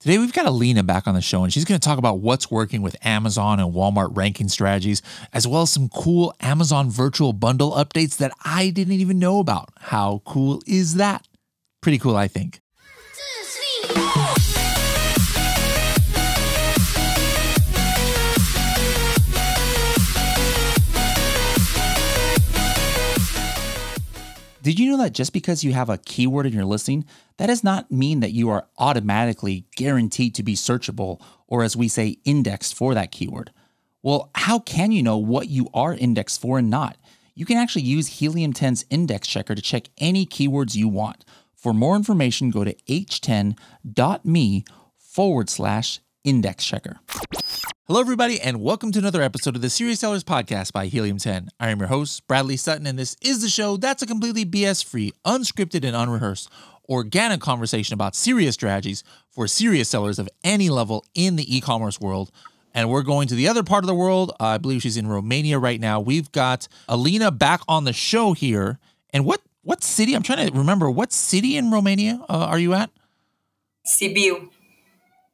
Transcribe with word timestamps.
Today, 0.00 0.16
we've 0.16 0.32
got 0.32 0.46
Alina 0.46 0.82
back 0.82 1.06
on 1.06 1.12
the 1.12 1.20
show, 1.20 1.44
and 1.44 1.52
she's 1.52 1.66
going 1.66 1.78
to 1.78 1.84
talk 1.86 1.98
about 1.98 2.20
what's 2.20 2.50
working 2.50 2.80
with 2.80 2.96
Amazon 3.04 3.60
and 3.60 3.74
Walmart 3.74 4.16
ranking 4.16 4.48
strategies, 4.48 5.02
as 5.34 5.46
well 5.46 5.60
as 5.60 5.70
some 5.70 5.90
cool 5.90 6.34
Amazon 6.40 6.88
virtual 6.88 7.34
bundle 7.34 7.72
updates 7.72 8.16
that 8.16 8.32
I 8.42 8.70
didn't 8.70 8.94
even 8.94 9.18
know 9.18 9.40
about. 9.40 9.68
How 9.78 10.22
cool 10.24 10.62
is 10.66 10.94
that? 10.94 11.28
Pretty 11.82 11.98
cool, 11.98 12.16
I 12.16 12.28
think. 12.28 12.62
Did 24.62 24.78
you 24.78 24.90
know 24.90 24.98
that 24.98 25.14
just 25.14 25.32
because 25.32 25.64
you 25.64 25.72
have 25.72 25.88
a 25.88 25.96
keyword 25.98 26.44
in 26.44 26.52
your 26.52 26.66
listing, 26.66 27.06
that 27.38 27.46
does 27.46 27.64
not 27.64 27.90
mean 27.90 28.20
that 28.20 28.32
you 28.32 28.50
are 28.50 28.68
automatically 28.78 29.64
guaranteed 29.74 30.34
to 30.34 30.42
be 30.42 30.54
searchable 30.54 31.22
or, 31.46 31.62
as 31.62 31.76
we 31.76 31.88
say, 31.88 32.18
indexed 32.24 32.74
for 32.74 32.92
that 32.92 33.10
keyword? 33.10 33.52
Well, 34.02 34.30
how 34.34 34.58
can 34.58 34.92
you 34.92 35.02
know 35.02 35.16
what 35.16 35.48
you 35.48 35.68
are 35.72 35.94
indexed 35.94 36.42
for 36.42 36.58
and 36.58 36.68
not? 36.68 36.98
You 37.34 37.46
can 37.46 37.56
actually 37.56 37.82
use 37.82 38.18
Helium 38.18 38.52
10's 38.52 38.84
index 38.90 39.28
checker 39.28 39.54
to 39.54 39.62
check 39.62 39.88
any 39.96 40.26
keywords 40.26 40.74
you 40.74 40.88
want. 40.88 41.24
For 41.54 41.72
more 41.72 41.96
information, 41.96 42.50
go 42.50 42.64
to 42.64 42.74
h10.me 42.88 44.64
forward 44.98 45.48
slash 45.48 46.00
index 46.22 46.64
checker. 46.66 47.00
Hello, 47.90 48.00
everybody, 48.00 48.40
and 48.40 48.62
welcome 48.62 48.92
to 48.92 49.00
another 49.00 49.20
episode 49.20 49.56
of 49.56 49.62
the 49.62 49.68
Serious 49.68 49.98
Sellers 49.98 50.22
Podcast 50.22 50.72
by 50.72 50.86
Helium 50.86 51.18
10. 51.18 51.48
I 51.58 51.70
am 51.70 51.80
your 51.80 51.88
host, 51.88 52.24
Bradley 52.28 52.56
Sutton, 52.56 52.86
and 52.86 52.96
this 52.96 53.16
is 53.20 53.42
the 53.42 53.48
show 53.48 53.76
that's 53.76 54.00
a 54.00 54.06
completely 54.06 54.46
BS 54.46 54.84
free, 54.84 55.12
unscripted, 55.26 55.84
and 55.84 55.96
unrehearsed, 55.96 56.48
organic 56.88 57.40
conversation 57.40 57.94
about 57.94 58.14
serious 58.14 58.54
strategies 58.54 59.02
for 59.32 59.48
serious 59.48 59.88
sellers 59.88 60.20
of 60.20 60.28
any 60.44 60.70
level 60.70 61.04
in 61.16 61.34
the 61.34 61.56
e 61.56 61.60
commerce 61.60 62.00
world. 62.00 62.30
And 62.72 62.88
we're 62.88 63.02
going 63.02 63.26
to 63.26 63.34
the 63.34 63.48
other 63.48 63.64
part 63.64 63.82
of 63.82 63.88
the 63.88 63.94
world. 63.96 64.36
I 64.38 64.58
believe 64.58 64.82
she's 64.82 64.96
in 64.96 65.08
Romania 65.08 65.58
right 65.58 65.80
now. 65.80 65.98
We've 65.98 66.30
got 66.30 66.68
Alina 66.88 67.32
back 67.32 67.60
on 67.66 67.86
the 67.86 67.92
show 67.92 68.34
here. 68.34 68.78
And 69.12 69.24
what 69.24 69.40
what 69.64 69.82
city? 69.82 70.14
I'm 70.14 70.22
trying 70.22 70.46
to 70.48 70.56
remember. 70.56 70.88
What 70.88 71.12
city 71.12 71.56
in 71.56 71.72
Romania 71.72 72.24
uh, 72.28 72.36
are 72.36 72.60
you 72.60 72.72
at? 72.72 72.90
Sibiu. 73.84 74.48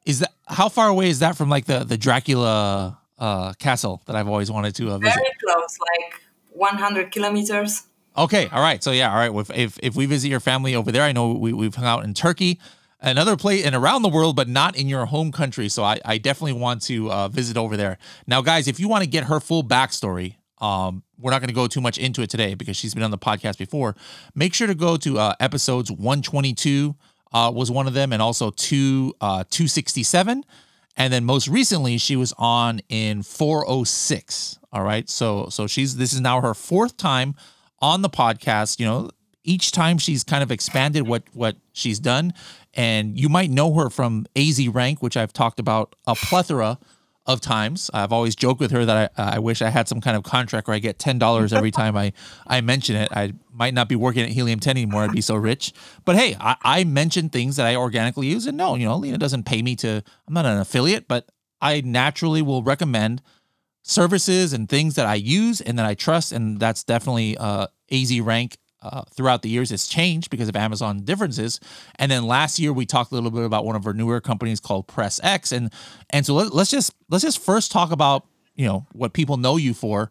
Is 0.07 0.19
that 0.19 0.33
how 0.47 0.69
far 0.69 0.87
away 0.87 1.09
is 1.09 1.19
that 1.19 1.35
from 1.35 1.49
like 1.49 1.65
the 1.65 1.83
the 1.83 1.97
Dracula 1.97 2.97
uh, 3.19 3.53
castle 3.53 4.01
that 4.05 4.15
I've 4.15 4.29
always 4.29 4.49
wanted 4.49 4.73
to 4.75 4.91
uh, 4.91 4.97
visit? 4.97 5.15
Very 5.15 5.31
close, 5.43 5.77
like 5.79 6.21
100 6.51 7.11
kilometers. 7.11 7.83
Okay, 8.17 8.47
all 8.47 8.61
right. 8.61 8.81
So 8.81 8.91
yeah, 8.91 9.11
all 9.11 9.17
right. 9.17 9.49
If 9.49 9.57
if, 9.57 9.79
if 9.83 9.95
we 9.95 10.05
visit 10.05 10.29
your 10.29 10.39
family 10.39 10.75
over 10.75 10.93
there, 10.93 11.03
I 11.03 11.11
know 11.11 11.33
we 11.33 11.51
we've 11.51 11.75
hung 11.75 11.85
out 11.85 12.05
in 12.05 12.13
Turkey, 12.13 12.57
another 13.01 13.35
place 13.35 13.65
and 13.65 13.75
around 13.75 14.01
the 14.01 14.09
world, 14.09 14.37
but 14.37 14.47
not 14.47 14.77
in 14.77 14.87
your 14.87 15.05
home 15.07 15.33
country. 15.33 15.67
So 15.67 15.83
I 15.83 15.99
I 16.05 16.17
definitely 16.17 16.53
want 16.53 16.83
to 16.83 17.11
uh, 17.11 17.27
visit 17.27 17.57
over 17.57 17.75
there. 17.75 17.97
Now, 18.25 18.41
guys, 18.41 18.69
if 18.69 18.79
you 18.79 18.87
want 18.87 19.03
to 19.03 19.09
get 19.09 19.25
her 19.25 19.41
full 19.41 19.61
backstory, 19.61 20.35
um, 20.59 21.03
we're 21.19 21.31
not 21.31 21.41
going 21.41 21.49
to 21.49 21.53
go 21.53 21.67
too 21.67 21.81
much 21.81 21.97
into 21.97 22.21
it 22.21 22.29
today 22.29 22.53
because 22.53 22.77
she's 22.77 22.93
been 22.93 23.03
on 23.03 23.11
the 23.11 23.17
podcast 23.17 23.57
before. 23.57 23.95
Make 24.33 24.53
sure 24.53 24.67
to 24.67 24.75
go 24.75 24.95
to 24.97 25.19
uh, 25.19 25.33
episodes 25.41 25.91
122 25.91 26.95
uh, 27.33 27.51
was 27.53 27.71
one 27.71 27.87
of 27.87 27.93
them, 27.93 28.13
and 28.13 28.21
also 28.21 28.51
two 28.51 29.13
uh, 29.21 29.43
267. 29.49 30.43
And 30.99 31.13
then 31.13 31.25
most 31.25 31.47
recently, 31.47 31.97
she 31.99 32.15
was 32.15 32.33
on 32.37 32.81
in 32.89 33.21
406. 33.21 34.59
All 34.73 34.83
right, 34.83 35.09
so 35.09 35.47
so 35.49 35.67
she's 35.67 35.97
this 35.97 36.13
is 36.13 36.21
now 36.21 36.41
her 36.41 36.53
fourth 36.53 36.97
time 36.97 37.35
on 37.79 38.01
the 38.01 38.09
podcast. 38.09 38.79
You 38.79 38.85
know, 38.85 39.09
each 39.43 39.71
time 39.71 39.97
she's 39.97 40.23
kind 40.23 40.43
of 40.43 40.51
expanded 40.51 41.07
what 41.07 41.23
what 41.33 41.55
she's 41.73 41.99
done, 41.99 42.33
and 42.73 43.17
you 43.17 43.29
might 43.29 43.49
know 43.49 43.73
her 43.75 43.89
from 43.89 44.25
AZ 44.35 44.67
Rank, 44.67 45.01
which 45.01 45.15
I've 45.15 45.33
talked 45.33 45.59
about 45.59 45.95
a 46.05 46.15
plethora 46.15 46.79
of 47.27 47.41
times. 47.41 47.91
I've 47.93 48.13
always 48.13 48.35
joked 48.35 48.59
with 48.59 48.71
her 48.71 48.85
that 48.85 49.11
I, 49.17 49.35
I 49.35 49.39
wish 49.39 49.61
I 49.61 49.69
had 49.69 49.87
some 49.87 50.01
kind 50.01 50.15
of 50.15 50.23
contract 50.23 50.67
where 50.67 50.75
I 50.75 50.79
get 50.79 50.97
ten 50.97 51.19
dollars 51.19 51.53
every 51.53 51.71
time 51.71 51.95
I 51.97 52.13
I 52.47 52.61
mention 52.61 52.95
it. 52.95 53.09
I 53.11 53.33
might 53.51 53.73
not 53.73 53.89
be 53.89 53.95
working 53.95 54.23
at 54.23 54.29
Helium 54.29 54.59
Ten 54.59 54.77
anymore. 54.77 55.03
I'd 55.03 55.11
be 55.11 55.21
so 55.21 55.35
rich. 55.35 55.73
But 56.05 56.15
hey, 56.15 56.35
I, 56.39 56.55
I 56.63 56.83
mention 56.85 57.29
things 57.29 57.57
that 57.57 57.65
I 57.65 57.75
organically 57.75 58.27
use, 58.27 58.47
and 58.47 58.57
no, 58.57 58.75
you 58.75 58.85
know, 58.85 58.95
Lena 58.95 59.17
doesn't 59.17 59.43
pay 59.43 59.61
me 59.61 59.75
to. 59.77 60.03
I'm 60.27 60.33
not 60.33 60.45
an 60.45 60.57
affiliate, 60.57 61.07
but 61.07 61.29
I 61.61 61.81
naturally 61.81 62.41
will 62.41 62.63
recommend 62.63 63.21
services 63.83 64.53
and 64.53 64.67
things 64.67 64.95
that 64.95 65.05
I 65.05 65.15
use 65.15 65.61
and 65.61 65.77
that 65.79 65.85
I 65.85 65.95
trust, 65.95 66.31
and 66.31 66.59
that's 66.59 66.83
definitely 66.83 67.37
uh, 67.37 67.67
AZ 67.91 68.19
Rank 68.19 68.57
uh, 68.81 69.01
throughout 69.11 69.41
the 69.41 69.49
years 69.49 69.71
it's 69.71 69.87
changed 69.87 70.29
because 70.29 70.49
of 70.49 70.55
Amazon 70.55 71.03
differences. 71.03 71.59
And 71.95 72.11
then 72.11 72.27
last 72.27 72.59
year 72.59 72.71
we 72.73 72.85
talked 72.85 73.11
a 73.11 73.15
little 73.15 73.31
bit 73.31 73.43
about 73.43 73.65
one 73.65 73.75
of 73.75 73.85
our 73.87 73.93
newer 73.93 74.21
companies 74.21 74.59
called 74.59 74.87
Press 74.87 75.19
X, 75.23 75.51
and 75.51 75.71
and 76.09 76.25
so 76.25 76.33
let, 76.35 76.53
let's 76.53 76.71
just 76.71 76.93
let's 77.09 77.23
just 77.23 77.39
first 77.39 77.71
talk 77.71 77.91
about 77.91 78.25
you 78.55 78.65
know 78.65 78.85
what 78.91 79.13
people 79.13 79.37
know 79.37 79.57
you 79.57 79.73
for. 79.73 80.09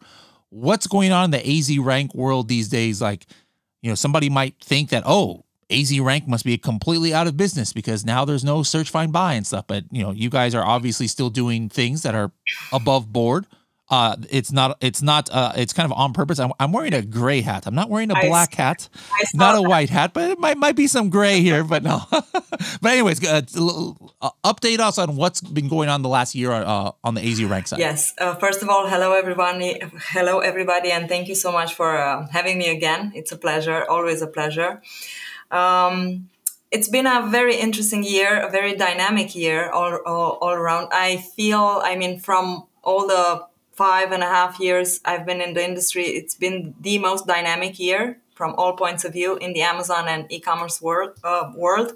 What's 0.50 0.86
going 0.86 1.12
on 1.12 1.26
in 1.26 1.30
the 1.32 1.58
AZ 1.58 1.76
rank 1.78 2.14
world 2.14 2.48
these 2.48 2.68
days? 2.68 3.02
Like, 3.02 3.26
you 3.82 3.90
know, 3.90 3.94
somebody 3.94 4.30
might 4.30 4.54
think 4.60 4.90
that 4.90 5.02
oh, 5.06 5.44
AZ 5.70 5.98
rank 6.00 6.28
must 6.28 6.44
be 6.44 6.56
completely 6.56 7.12
out 7.12 7.26
of 7.26 7.36
business 7.36 7.72
because 7.72 8.04
now 8.04 8.24
there's 8.24 8.44
no 8.44 8.62
search, 8.62 8.90
find, 8.90 9.12
buy 9.12 9.34
and 9.34 9.46
stuff. 9.46 9.66
But 9.66 9.84
you 9.90 10.02
know, 10.02 10.12
you 10.12 10.30
guys 10.30 10.54
are 10.54 10.64
obviously 10.64 11.06
still 11.06 11.30
doing 11.30 11.68
things 11.68 12.02
that 12.02 12.14
are 12.14 12.32
above 12.72 13.12
board 13.12 13.46
uh, 13.88 14.16
it's 14.30 14.50
not. 14.50 14.76
It's 14.80 15.00
not. 15.00 15.30
Uh, 15.30 15.52
it's 15.56 15.72
kind 15.72 15.90
of 15.90 15.96
on 15.96 16.12
purpose. 16.12 16.40
I'm, 16.40 16.52
I'm 16.58 16.72
wearing 16.72 16.92
a 16.92 17.02
gray 17.02 17.40
hat. 17.40 17.66
I'm 17.66 17.74
not 17.74 17.88
wearing 17.88 18.10
a 18.10 18.14
black 18.14 18.54
hat. 18.54 18.88
Not 19.32 19.56
a 19.56 19.62
white 19.62 19.90
hat, 19.90 20.12
but 20.12 20.30
it 20.30 20.38
might 20.40 20.58
might 20.58 20.74
be 20.74 20.88
some 20.88 21.08
gray 21.08 21.40
here. 21.40 21.62
But 21.62 21.84
no. 21.84 22.00
but 22.10 22.84
anyways, 22.84 23.24
uh, 23.24 23.42
uh, 24.20 24.30
update 24.44 24.80
us 24.80 24.98
on 24.98 25.14
what's 25.14 25.40
been 25.40 25.68
going 25.68 25.88
on 25.88 26.02
the 26.02 26.08
last 26.08 26.34
year 26.34 26.50
uh, 26.50 26.90
on 27.04 27.14
the 27.14 27.24
AZ 27.24 27.42
rank 27.44 27.68
side. 27.68 27.78
Yes. 27.78 28.12
Uh, 28.18 28.34
first 28.34 28.60
of 28.60 28.68
all, 28.68 28.88
hello 28.88 29.12
everybody. 29.12 29.80
Hello 30.10 30.40
everybody, 30.40 30.90
and 30.90 31.08
thank 31.08 31.28
you 31.28 31.36
so 31.36 31.52
much 31.52 31.74
for 31.74 31.96
uh, 31.96 32.26
having 32.32 32.58
me 32.58 32.68
again. 32.68 33.12
It's 33.14 33.30
a 33.30 33.38
pleasure. 33.38 33.84
Always 33.88 34.20
a 34.20 34.26
pleasure. 34.26 34.82
Um, 35.52 36.28
it's 36.72 36.88
been 36.88 37.06
a 37.06 37.28
very 37.28 37.54
interesting 37.54 38.02
year, 38.02 38.40
a 38.40 38.50
very 38.50 38.74
dynamic 38.74 39.36
year 39.36 39.70
all, 39.70 40.00
all, 40.04 40.38
all 40.40 40.52
around. 40.52 40.88
I 40.92 41.18
feel, 41.18 41.80
I 41.84 41.94
mean, 41.94 42.18
from 42.18 42.66
all 42.82 43.06
the 43.06 43.46
five 43.76 44.10
and 44.10 44.22
a 44.22 44.26
half 44.26 44.58
years 44.58 45.00
I've 45.04 45.26
been 45.26 45.40
in 45.40 45.54
the 45.54 45.64
industry, 45.64 46.04
it's 46.04 46.34
been 46.34 46.74
the 46.80 46.98
most 46.98 47.26
dynamic 47.26 47.78
year 47.78 48.18
from 48.34 48.54
all 48.56 48.74
points 48.74 49.04
of 49.04 49.12
view 49.12 49.36
in 49.36 49.52
the 49.52 49.62
Amazon 49.62 50.08
and 50.08 50.30
e-commerce 50.30 50.80
world. 50.80 51.18
Uh, 51.22 51.52
world. 51.54 51.92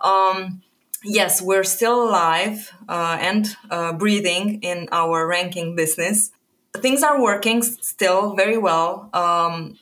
Um, 0.00 0.62
yes, 1.02 1.40
we're 1.40 1.64
still 1.64 2.08
alive 2.08 2.72
uh, 2.88 3.18
and 3.20 3.56
uh, 3.70 3.92
breathing 3.92 4.62
in 4.62 4.88
our 4.92 5.26
ranking 5.26 5.76
business. 5.76 6.32
Things 6.76 7.02
are 7.02 7.20
working 7.20 7.62
still 7.62 8.34
very 8.34 8.58
well. 8.58 9.08
Um, 9.12 9.78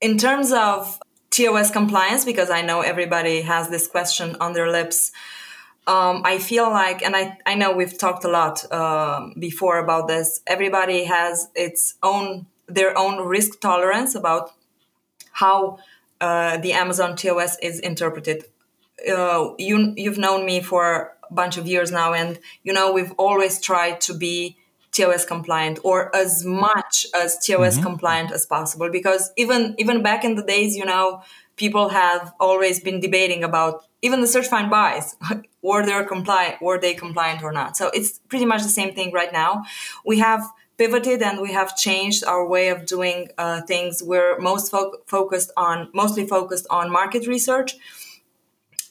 in 0.00 0.18
terms 0.18 0.52
of 0.52 0.98
TOS 1.30 1.70
compliance, 1.70 2.24
because 2.24 2.50
I 2.50 2.62
know 2.62 2.80
everybody 2.80 3.42
has 3.42 3.68
this 3.68 3.86
question 3.86 4.36
on 4.40 4.52
their 4.52 4.70
lips 4.70 5.12
um, 5.86 6.22
I 6.24 6.38
feel 6.38 6.68
like, 6.70 7.02
and 7.02 7.14
I, 7.14 7.38
I 7.46 7.54
know 7.54 7.72
we've 7.72 7.96
talked 7.96 8.24
a 8.24 8.28
lot 8.28 8.64
uh, 8.72 9.28
before 9.38 9.78
about 9.78 10.08
this. 10.08 10.40
Everybody 10.46 11.04
has 11.04 11.48
its 11.54 11.94
own 12.02 12.46
their 12.68 12.98
own 12.98 13.24
risk 13.24 13.60
tolerance 13.60 14.16
about 14.16 14.50
how 15.30 15.78
uh, 16.20 16.56
the 16.56 16.72
Amazon 16.72 17.14
TOS 17.14 17.56
is 17.60 17.78
interpreted. 17.78 18.46
Uh, 19.08 19.50
you 19.58 19.94
you've 19.96 20.18
known 20.18 20.44
me 20.44 20.60
for 20.60 21.12
a 21.30 21.34
bunch 21.34 21.56
of 21.56 21.68
years 21.68 21.92
now, 21.92 22.12
and 22.12 22.40
you 22.64 22.72
know 22.72 22.92
we've 22.92 23.12
always 23.18 23.60
tried 23.60 24.00
to 24.00 24.14
be 24.14 24.56
TOS 24.90 25.24
compliant 25.24 25.78
or 25.84 26.14
as 26.16 26.44
much 26.44 27.06
as 27.14 27.38
TOS 27.38 27.74
mm-hmm. 27.74 27.82
compliant 27.82 28.32
as 28.32 28.46
possible 28.46 28.90
because 28.90 29.30
even 29.36 29.74
even 29.78 30.02
back 30.02 30.24
in 30.24 30.34
the 30.34 30.42
days, 30.42 30.74
you 30.74 30.84
know, 30.84 31.22
people 31.56 31.88
have 31.90 32.32
always 32.38 32.80
been 32.80 33.00
debating 33.00 33.42
about 33.42 33.84
even 34.02 34.20
the 34.20 34.26
search 34.26 34.46
find 34.46 34.70
buys 34.70 35.16
were 35.62 35.84
they 35.84 36.04
compliant 36.04 36.60
were 36.62 36.78
they 36.78 36.94
compliant 36.94 37.42
or 37.42 37.52
not. 37.52 37.76
So 37.76 37.90
it's 37.94 38.18
pretty 38.28 38.44
much 38.44 38.62
the 38.62 38.68
same 38.68 38.94
thing 38.94 39.12
right 39.12 39.32
now. 39.32 39.64
We 40.04 40.18
have 40.18 40.48
pivoted 40.78 41.22
and 41.22 41.40
we 41.40 41.52
have 41.52 41.76
changed 41.76 42.24
our 42.24 42.46
way 42.46 42.68
of 42.68 42.84
doing 42.86 43.28
uh, 43.38 43.62
things. 43.62 44.02
We're 44.02 44.38
most 44.38 44.70
fo- 44.70 44.98
focused 45.06 45.50
on 45.56 45.88
mostly 45.94 46.26
focused 46.26 46.66
on 46.70 46.92
market 46.92 47.26
research 47.26 47.76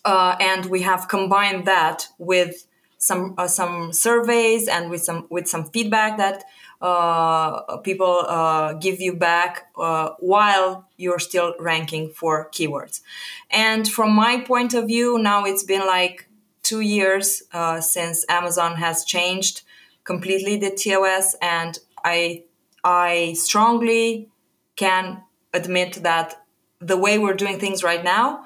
uh, 0.05 0.35
and 0.39 0.67
we 0.67 0.81
have 0.81 1.07
combined 1.07 1.65
that 1.65 2.07
with 2.17 2.67
some 2.97 3.33
uh, 3.37 3.47
some 3.47 3.91
surveys 3.91 4.67
and 4.67 4.89
with 4.89 5.03
some 5.03 5.27
with 5.29 5.47
some 5.47 5.65
feedback 5.65 6.17
that 6.17 6.43
uh, 6.81 7.77
people 7.77 8.25
uh, 8.27 8.73
give 8.73 8.99
you 8.99 9.15
back 9.15 9.67
uh, 9.77 10.09
while 10.19 10.87
you're 10.97 11.19
still 11.19 11.53
ranking 11.59 12.09
for 12.09 12.49
keywords. 12.51 13.01
And 13.49 13.87
from 13.87 14.13
my 14.13 14.41
point 14.41 14.73
of 14.73 14.87
view, 14.87 15.17
now 15.17 15.45
it's 15.45 15.63
been 15.63 15.85
like 15.85 16.27
two 16.63 16.81
years 16.81 17.43
uh, 17.53 17.79
since 17.81 18.25
Amazon 18.27 18.75
has 18.75 19.05
changed 19.05 19.61
completely 20.03 20.57
the 20.57 20.71
TOS, 20.71 21.35
and 21.41 21.79
I 22.03 22.43
I 22.83 23.33
strongly 23.33 24.29
can 24.75 25.23
admit 25.53 26.03
that 26.03 26.45
the 26.79 26.97
way 26.97 27.17
we're 27.17 27.33
doing 27.33 27.59
things 27.59 27.83
right 27.83 28.03
now, 28.03 28.43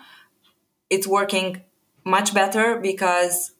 it's 0.89 1.07
working 1.07 1.61
much 2.05 2.33
better 2.33 2.79
because 2.79 3.51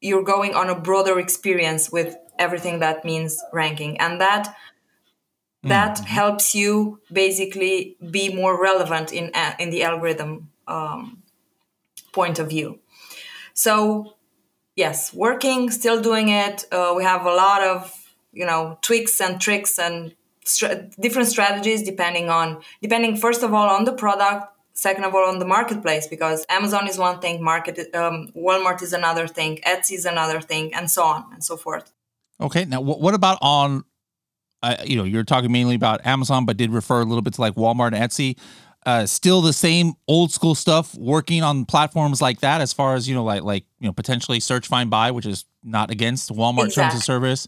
you're 0.00 0.22
going 0.22 0.54
on 0.54 0.70
a 0.70 0.80
broader 0.80 1.18
experience 1.18 1.90
with 1.90 2.16
everything 2.40 2.80
that 2.80 3.04
means 3.04 3.42
ranking. 3.52 4.00
And 4.00 4.20
that 4.20 4.54
that 5.62 5.96
mm-hmm. 5.96 6.06
helps 6.06 6.54
you 6.54 7.00
basically 7.12 7.96
be 8.10 8.34
more 8.34 8.60
relevant 8.60 9.12
in 9.12 9.30
uh, 9.34 9.54
in 9.58 9.70
the 9.70 9.82
algorithm 9.84 10.50
um, 10.66 11.22
point 12.12 12.38
of 12.38 12.48
view. 12.48 12.80
So 13.54 14.14
yes 14.76 15.12
working 15.12 15.70
still 15.70 16.00
doing 16.00 16.28
it. 16.28 16.64
Uh, 16.72 16.94
we 16.96 17.04
have 17.04 17.26
a 17.26 17.34
lot 17.34 17.62
of 17.62 18.00
you 18.32 18.46
know 18.46 18.78
tweaks 18.82 19.20
and 19.20 19.40
tricks 19.40 19.78
and 19.78 20.14
different 20.98 21.28
strategies 21.28 21.82
depending 21.82 22.28
on 22.28 22.60
depending 22.82 23.16
first 23.16 23.42
of 23.42 23.52
all 23.52 23.68
on 23.68 23.84
the 23.84 23.92
product 23.92 24.46
second 24.72 25.04
of 25.04 25.14
all 25.14 25.28
on 25.28 25.38
the 25.38 25.44
marketplace 25.44 26.06
because 26.06 26.44
amazon 26.48 26.88
is 26.88 26.98
one 26.98 27.20
thing 27.20 27.42
market 27.42 27.94
um, 27.94 28.32
walmart 28.34 28.82
is 28.82 28.92
another 28.92 29.26
thing 29.28 29.58
etsy 29.66 29.92
is 29.92 30.06
another 30.06 30.40
thing 30.40 30.72
and 30.74 30.90
so 30.90 31.02
on 31.02 31.24
and 31.32 31.44
so 31.44 31.56
forth 31.56 31.92
okay 32.40 32.64
now 32.64 32.80
what 32.80 33.14
about 33.14 33.38
on 33.42 33.84
uh, 34.62 34.76
you 34.84 34.96
know 34.96 35.04
you're 35.04 35.24
talking 35.24 35.52
mainly 35.52 35.74
about 35.74 36.04
amazon 36.06 36.44
but 36.44 36.56
did 36.56 36.70
refer 36.70 37.00
a 37.00 37.04
little 37.04 37.22
bit 37.22 37.34
to 37.34 37.40
like 37.40 37.54
walmart 37.54 37.94
and 37.94 37.96
etsy 37.96 38.36
uh, 38.86 39.04
still 39.04 39.42
the 39.42 39.52
same 39.52 39.92
old 40.08 40.32
school 40.32 40.54
stuff 40.54 40.94
working 40.94 41.42
on 41.42 41.66
platforms 41.66 42.22
like 42.22 42.40
that 42.40 42.62
as 42.62 42.72
far 42.72 42.94
as 42.94 43.08
you 43.08 43.14
know 43.14 43.24
like 43.24 43.42
like 43.42 43.64
you 43.78 43.86
know 43.86 43.92
potentially 43.92 44.40
search 44.40 44.68
find 44.68 44.88
buy 44.88 45.10
which 45.10 45.26
is 45.26 45.44
not 45.62 45.90
against 45.90 46.30
walmart 46.30 46.66
exactly. 46.66 46.82
terms 46.82 46.94
of 46.94 47.02
service 47.02 47.46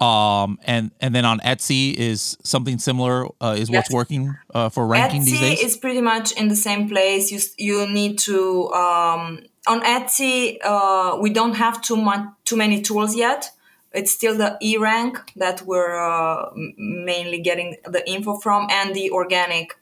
um 0.00 0.56
and 0.62 0.92
and 1.00 1.12
then 1.14 1.24
on 1.24 1.40
etsy 1.40 1.94
is 1.94 2.36
something 2.44 2.78
similar 2.78 3.26
uh, 3.40 3.56
is 3.58 3.68
yes. 3.68 3.70
what's 3.70 3.92
working 3.92 4.36
uh, 4.54 4.68
for 4.68 4.86
ranking 4.86 5.22
etsy 5.22 5.24
these 5.24 5.40
days 5.40 5.60
is 5.60 5.76
pretty 5.76 6.00
much 6.00 6.30
in 6.32 6.46
the 6.46 6.56
same 6.56 6.88
place 6.88 7.32
you 7.32 7.40
you 7.58 7.88
need 7.88 8.16
to 8.16 8.70
um 8.72 9.40
on 9.66 9.80
etsy 9.82 10.58
uh 10.62 11.18
we 11.20 11.30
don't 11.30 11.54
have 11.54 11.82
too 11.82 11.96
much 11.96 12.24
too 12.44 12.56
many 12.56 12.80
tools 12.80 13.16
yet 13.16 13.50
it's 13.92 14.10
still 14.10 14.36
the 14.36 14.58
eRank 14.62 15.18
that 15.36 15.62
we're 15.62 15.96
uh, 15.96 16.50
mainly 16.54 17.40
getting 17.40 17.76
the 17.84 18.08
info 18.08 18.36
from 18.36 18.68
and 18.70 18.94
the 18.94 19.10
organic 19.10 19.76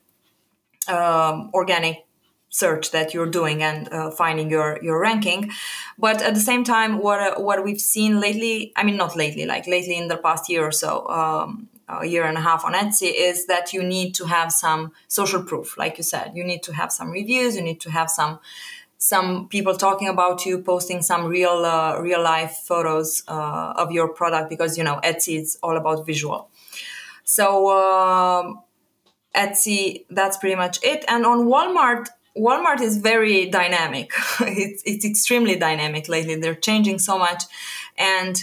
um, 0.88 1.50
organic 1.52 2.06
search 2.48 2.92
that 2.92 3.12
you're 3.12 3.30
doing 3.30 3.62
and 3.62 3.92
uh, 3.92 4.10
finding 4.10 4.48
your 4.50 4.78
your 4.82 5.00
ranking. 5.00 5.50
But 5.98 6.22
at 6.22 6.34
the 6.34 6.40
same 6.40 6.64
time 6.64 6.98
what 6.98 7.20
uh, 7.20 7.40
what 7.40 7.64
we've 7.64 7.80
seen 7.80 8.20
lately 8.20 8.72
i 8.76 8.84
mean 8.84 8.96
not 8.96 9.16
lately 9.16 9.46
like 9.46 9.66
lately 9.66 9.96
in 9.96 10.08
the 10.08 10.16
past 10.16 10.48
year 10.48 10.64
or 10.64 10.72
so 10.72 11.06
um, 11.08 11.68
a 11.88 12.06
year 12.06 12.24
and 12.24 12.36
a 12.36 12.40
half 12.40 12.64
on 12.64 12.72
etsy 12.72 13.12
is 13.14 13.46
that 13.46 13.72
you 13.72 13.82
need 13.82 14.14
to 14.14 14.24
have 14.26 14.50
some 14.50 14.92
social 15.08 15.42
proof 15.42 15.76
like 15.76 15.98
you 15.98 16.04
said. 16.04 16.32
You 16.34 16.44
need 16.44 16.62
to 16.64 16.72
have 16.72 16.92
some 16.92 17.10
reviews 17.10 17.56
you 17.56 17.62
need 17.62 17.80
to 17.80 17.90
have 17.90 18.10
some 18.10 18.38
some 18.98 19.48
people 19.48 19.74
talking 19.76 20.08
about 20.08 20.46
you 20.46 20.62
posting 20.62 21.02
some 21.02 21.26
real 21.26 21.64
uh, 21.64 21.98
real 22.00 22.22
life 22.22 22.62
photos 22.66 23.22
uh, 23.28 23.74
of 23.76 23.92
your 23.92 24.08
product 24.08 24.48
because 24.48 24.78
you 24.78 24.84
know 24.84 25.00
etsy 25.04 25.40
is 25.40 25.58
all 25.62 25.76
about 25.76 26.06
visual 26.06 26.48
so 27.24 27.70
um, 27.70 28.62
etsy 29.34 30.04
that's 30.10 30.36
pretty 30.36 30.56
much 30.56 30.82
it 30.82 31.04
and 31.08 31.26
on 31.26 31.46
walmart 31.46 32.08
Walmart 32.36 32.80
is 32.80 32.98
very 32.98 33.48
dynamic. 33.48 34.12
it's, 34.40 34.82
it's 34.84 35.04
extremely 35.04 35.56
dynamic 35.56 36.08
lately. 36.08 36.34
They're 36.36 36.54
changing 36.54 36.98
so 36.98 37.18
much. 37.18 37.44
And 37.96 38.42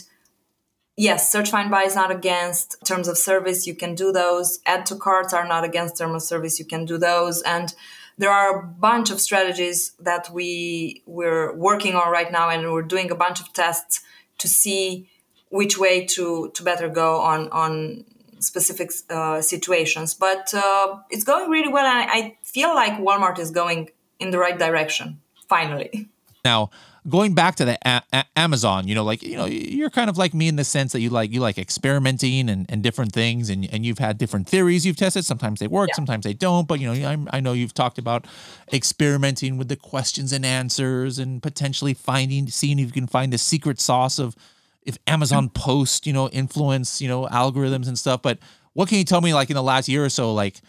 yes, 0.97 1.31
search 1.31 1.51
find 1.51 1.69
buy 1.69 1.83
is 1.83 1.95
not 1.95 2.11
against 2.11 2.77
terms 2.85 3.07
of 3.07 3.17
service. 3.17 3.67
You 3.67 3.75
can 3.75 3.94
do 3.94 4.11
those. 4.11 4.59
Add 4.65 4.85
to 4.88 4.95
carts 4.95 5.33
are 5.33 5.47
not 5.47 5.63
against 5.63 5.97
terms 5.97 6.15
of 6.15 6.21
service. 6.23 6.57
You 6.57 6.65
can 6.65 6.85
do 6.85 6.97
those. 6.97 7.41
And 7.44 7.73
there 8.18 8.31
are 8.31 8.60
a 8.60 8.63
bunch 8.63 9.12
of 9.12 9.19
strategies 9.19 9.94
that 10.00 10.30
we 10.31 11.04
we're 11.06 11.56
working 11.56 11.95
on 11.95 12.12
right 12.12 12.31
now, 12.31 12.50
and 12.50 12.71
we're 12.71 12.81
doing 12.81 13.12
a 13.12 13.15
bunch 13.15 13.39
of 13.39 13.51
tests 13.54 14.01
to 14.39 14.48
see 14.48 15.10
which 15.50 15.77
way 15.77 16.06
to 16.06 16.51
to 16.54 16.63
better 16.63 16.89
go 16.89 17.19
on 17.19 17.50
on 17.50 18.06
specific 18.39 18.92
uh, 19.10 19.42
situations. 19.42 20.13
But 20.13 20.54
uh, 20.54 20.98
it's 21.10 21.24
going 21.24 21.50
really 21.50 21.71
well, 21.71 21.86
and 21.86 22.10
I, 22.10 22.15
I 22.18 22.38
feel 22.44 22.74
like 22.75 22.94
Walmart 22.94 23.39
is 23.39 23.51
going 23.51 23.89
in 24.19 24.31
the 24.31 24.38
right 24.38 24.57
direction 24.57 25.19
finally. 25.48 26.10
Now, 26.45 26.71
going 27.07 27.33
back 27.33 27.55
to 27.55 27.65
the 27.65 27.77
a- 27.85 28.03
a- 28.13 28.25
Amazon, 28.35 28.88
you 28.88 28.95
know, 28.95 29.03
like 29.03 29.21
you 29.21 29.35
know, 29.35 29.45
you're 29.45 29.89
kind 29.89 30.09
of 30.09 30.17
like 30.17 30.33
me 30.33 30.47
in 30.47 30.55
the 30.55 30.63
sense 30.63 30.91
that 30.94 31.01
you 31.01 31.09
like 31.09 31.31
you 31.31 31.39
like 31.39 31.57
experimenting 31.57 32.50
and, 32.50 32.65
and 32.69 32.81
different 32.81 33.11
things, 33.13 33.50
and 33.50 33.71
and 33.71 33.85
you've 33.85 34.00
had 34.00 34.17
different 34.17 34.47
theories 34.47 34.85
you've 34.85 34.97
tested. 34.97 35.25
Sometimes 35.25 35.59
they 35.59 35.67
work, 35.67 35.89
yeah. 35.89 35.95
sometimes 35.95 36.23
they 36.23 36.33
don't. 36.33 36.67
But 36.67 36.79
you 36.79 36.94
know, 36.94 37.09
I, 37.09 37.38
I 37.38 37.39
know 37.39 37.53
you've 37.53 37.73
talked 37.73 37.97
about 37.97 38.25
experimenting 38.71 39.57
with 39.57 39.67
the 39.67 39.75
questions 39.75 40.31
and 40.31 40.45
answers, 40.45 41.19
and 41.19 41.41
potentially 41.41 41.94
finding, 41.94 42.47
seeing 42.47 42.79
if 42.79 42.88
you 42.88 42.91
can 42.91 43.07
find 43.07 43.33
the 43.33 43.38
secret 43.38 43.79
sauce 43.79 44.19
of 44.19 44.35
if 44.83 44.97
Amazon 45.07 45.50
mm-hmm. 45.50 45.61
post, 45.61 46.07
you 46.07 46.13
know, 46.13 46.29
influence, 46.29 47.01
you 47.01 47.07
know, 47.07 47.27
algorithms 47.27 47.88
and 47.88 47.97
stuff. 47.97 48.21
But 48.21 48.39
what 48.73 48.89
can 48.89 48.97
you 48.97 49.05
tell 49.05 49.21
me, 49.21 49.33
like 49.33 49.50
in 49.50 49.55
the 49.55 49.63
last 49.63 49.88
year 49.88 50.03
or 50.03 50.09
so, 50.09 50.33
like 50.33 50.61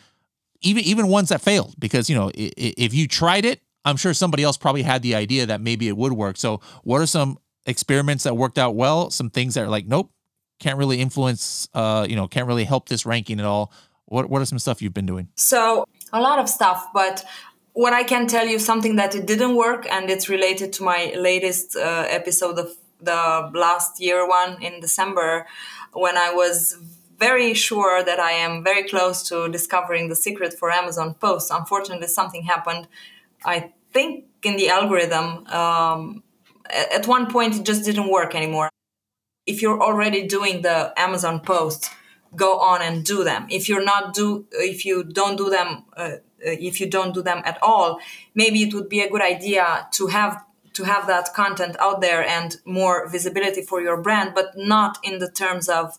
even 0.62 0.84
even 0.84 1.08
ones 1.08 1.28
that 1.28 1.40
failed? 1.40 1.74
Because 1.78 2.10
you 2.10 2.16
know, 2.16 2.30
if 2.34 2.94
you 2.94 3.06
tried 3.06 3.44
it, 3.44 3.60
I'm 3.84 3.96
sure 3.96 4.14
somebody 4.14 4.42
else 4.42 4.56
probably 4.56 4.82
had 4.82 5.02
the 5.02 5.14
idea 5.14 5.46
that 5.46 5.60
maybe 5.60 5.88
it 5.88 5.96
would 5.96 6.12
work. 6.12 6.36
So, 6.36 6.60
what 6.82 7.00
are 7.00 7.06
some 7.06 7.38
experiments 7.66 8.24
that 8.24 8.36
worked 8.36 8.58
out 8.58 8.74
well? 8.74 9.10
Some 9.10 9.30
things 9.30 9.54
that 9.54 9.64
are 9.64 9.68
like, 9.68 9.86
nope, 9.86 10.10
can't 10.58 10.78
really 10.78 11.00
influence, 11.00 11.68
uh, 11.74 12.06
you 12.08 12.16
know, 12.16 12.26
can't 12.26 12.46
really 12.46 12.64
help 12.64 12.88
this 12.88 13.04
ranking 13.06 13.40
at 13.40 13.46
all. 13.46 13.72
What 14.06 14.28
what 14.30 14.42
are 14.42 14.46
some 14.46 14.58
stuff 14.58 14.82
you've 14.82 14.94
been 14.94 15.06
doing? 15.06 15.28
So 15.36 15.86
a 16.12 16.20
lot 16.20 16.38
of 16.38 16.48
stuff, 16.48 16.88
but 16.92 17.24
what 17.72 17.92
I 17.92 18.04
can 18.04 18.26
tell 18.26 18.46
you 18.46 18.58
something 18.58 18.96
that 18.96 19.14
it 19.14 19.26
didn't 19.26 19.56
work, 19.56 19.86
and 19.90 20.08
it's 20.08 20.28
related 20.28 20.72
to 20.74 20.84
my 20.84 21.12
latest 21.16 21.76
uh, 21.76 22.06
episode 22.08 22.58
of 22.58 22.70
the 23.00 23.50
last 23.52 24.00
year 24.00 24.26
one 24.26 24.62
in 24.62 24.80
December 24.80 25.46
when 25.92 26.16
I 26.16 26.32
was 26.32 26.78
very 27.18 27.54
sure 27.54 28.02
that 28.02 28.20
I 28.20 28.32
am 28.32 28.64
very 28.64 28.84
close 28.88 29.22
to 29.28 29.48
discovering 29.48 30.08
the 30.08 30.16
secret 30.16 30.54
for 30.54 30.70
Amazon 30.70 31.14
posts. 31.14 31.50
Unfortunately, 31.50 32.06
something 32.06 32.42
happened. 32.42 32.86
I 33.44 33.72
think 33.92 34.26
in 34.42 34.56
the 34.56 34.68
algorithm, 34.68 35.46
um, 35.46 36.22
at 36.70 37.06
one 37.06 37.30
point, 37.30 37.56
it 37.56 37.64
just 37.64 37.84
didn't 37.84 38.10
work 38.10 38.34
anymore. 38.34 38.70
If 39.46 39.60
you're 39.62 39.80
already 39.80 40.26
doing 40.26 40.62
the 40.62 40.92
Amazon 40.96 41.40
posts, 41.40 41.90
go 42.34 42.58
on 42.58 42.82
and 42.82 43.04
do 43.04 43.24
them. 43.24 43.46
If 43.50 43.68
you're 43.68 43.84
not 43.84 44.14
do, 44.14 44.46
if 44.52 44.84
you 44.84 45.04
don't 45.04 45.36
do 45.36 45.50
them, 45.50 45.84
uh, 45.96 46.16
if 46.40 46.80
you 46.80 46.88
don't 46.88 47.14
do 47.14 47.22
them 47.22 47.42
at 47.44 47.58
all, 47.62 48.00
maybe 48.34 48.62
it 48.62 48.74
would 48.74 48.88
be 48.88 49.00
a 49.00 49.10
good 49.10 49.22
idea 49.22 49.86
to 49.92 50.06
have 50.08 50.44
to 50.74 50.84
have 50.84 51.06
that 51.06 51.32
content 51.34 51.76
out 51.78 52.00
there 52.00 52.26
and 52.26 52.56
more 52.64 53.08
visibility 53.08 53.62
for 53.62 53.80
your 53.80 53.96
brand, 53.96 54.32
but 54.34 54.56
not 54.56 54.98
in 55.04 55.20
the 55.20 55.30
terms 55.30 55.68
of 55.68 55.98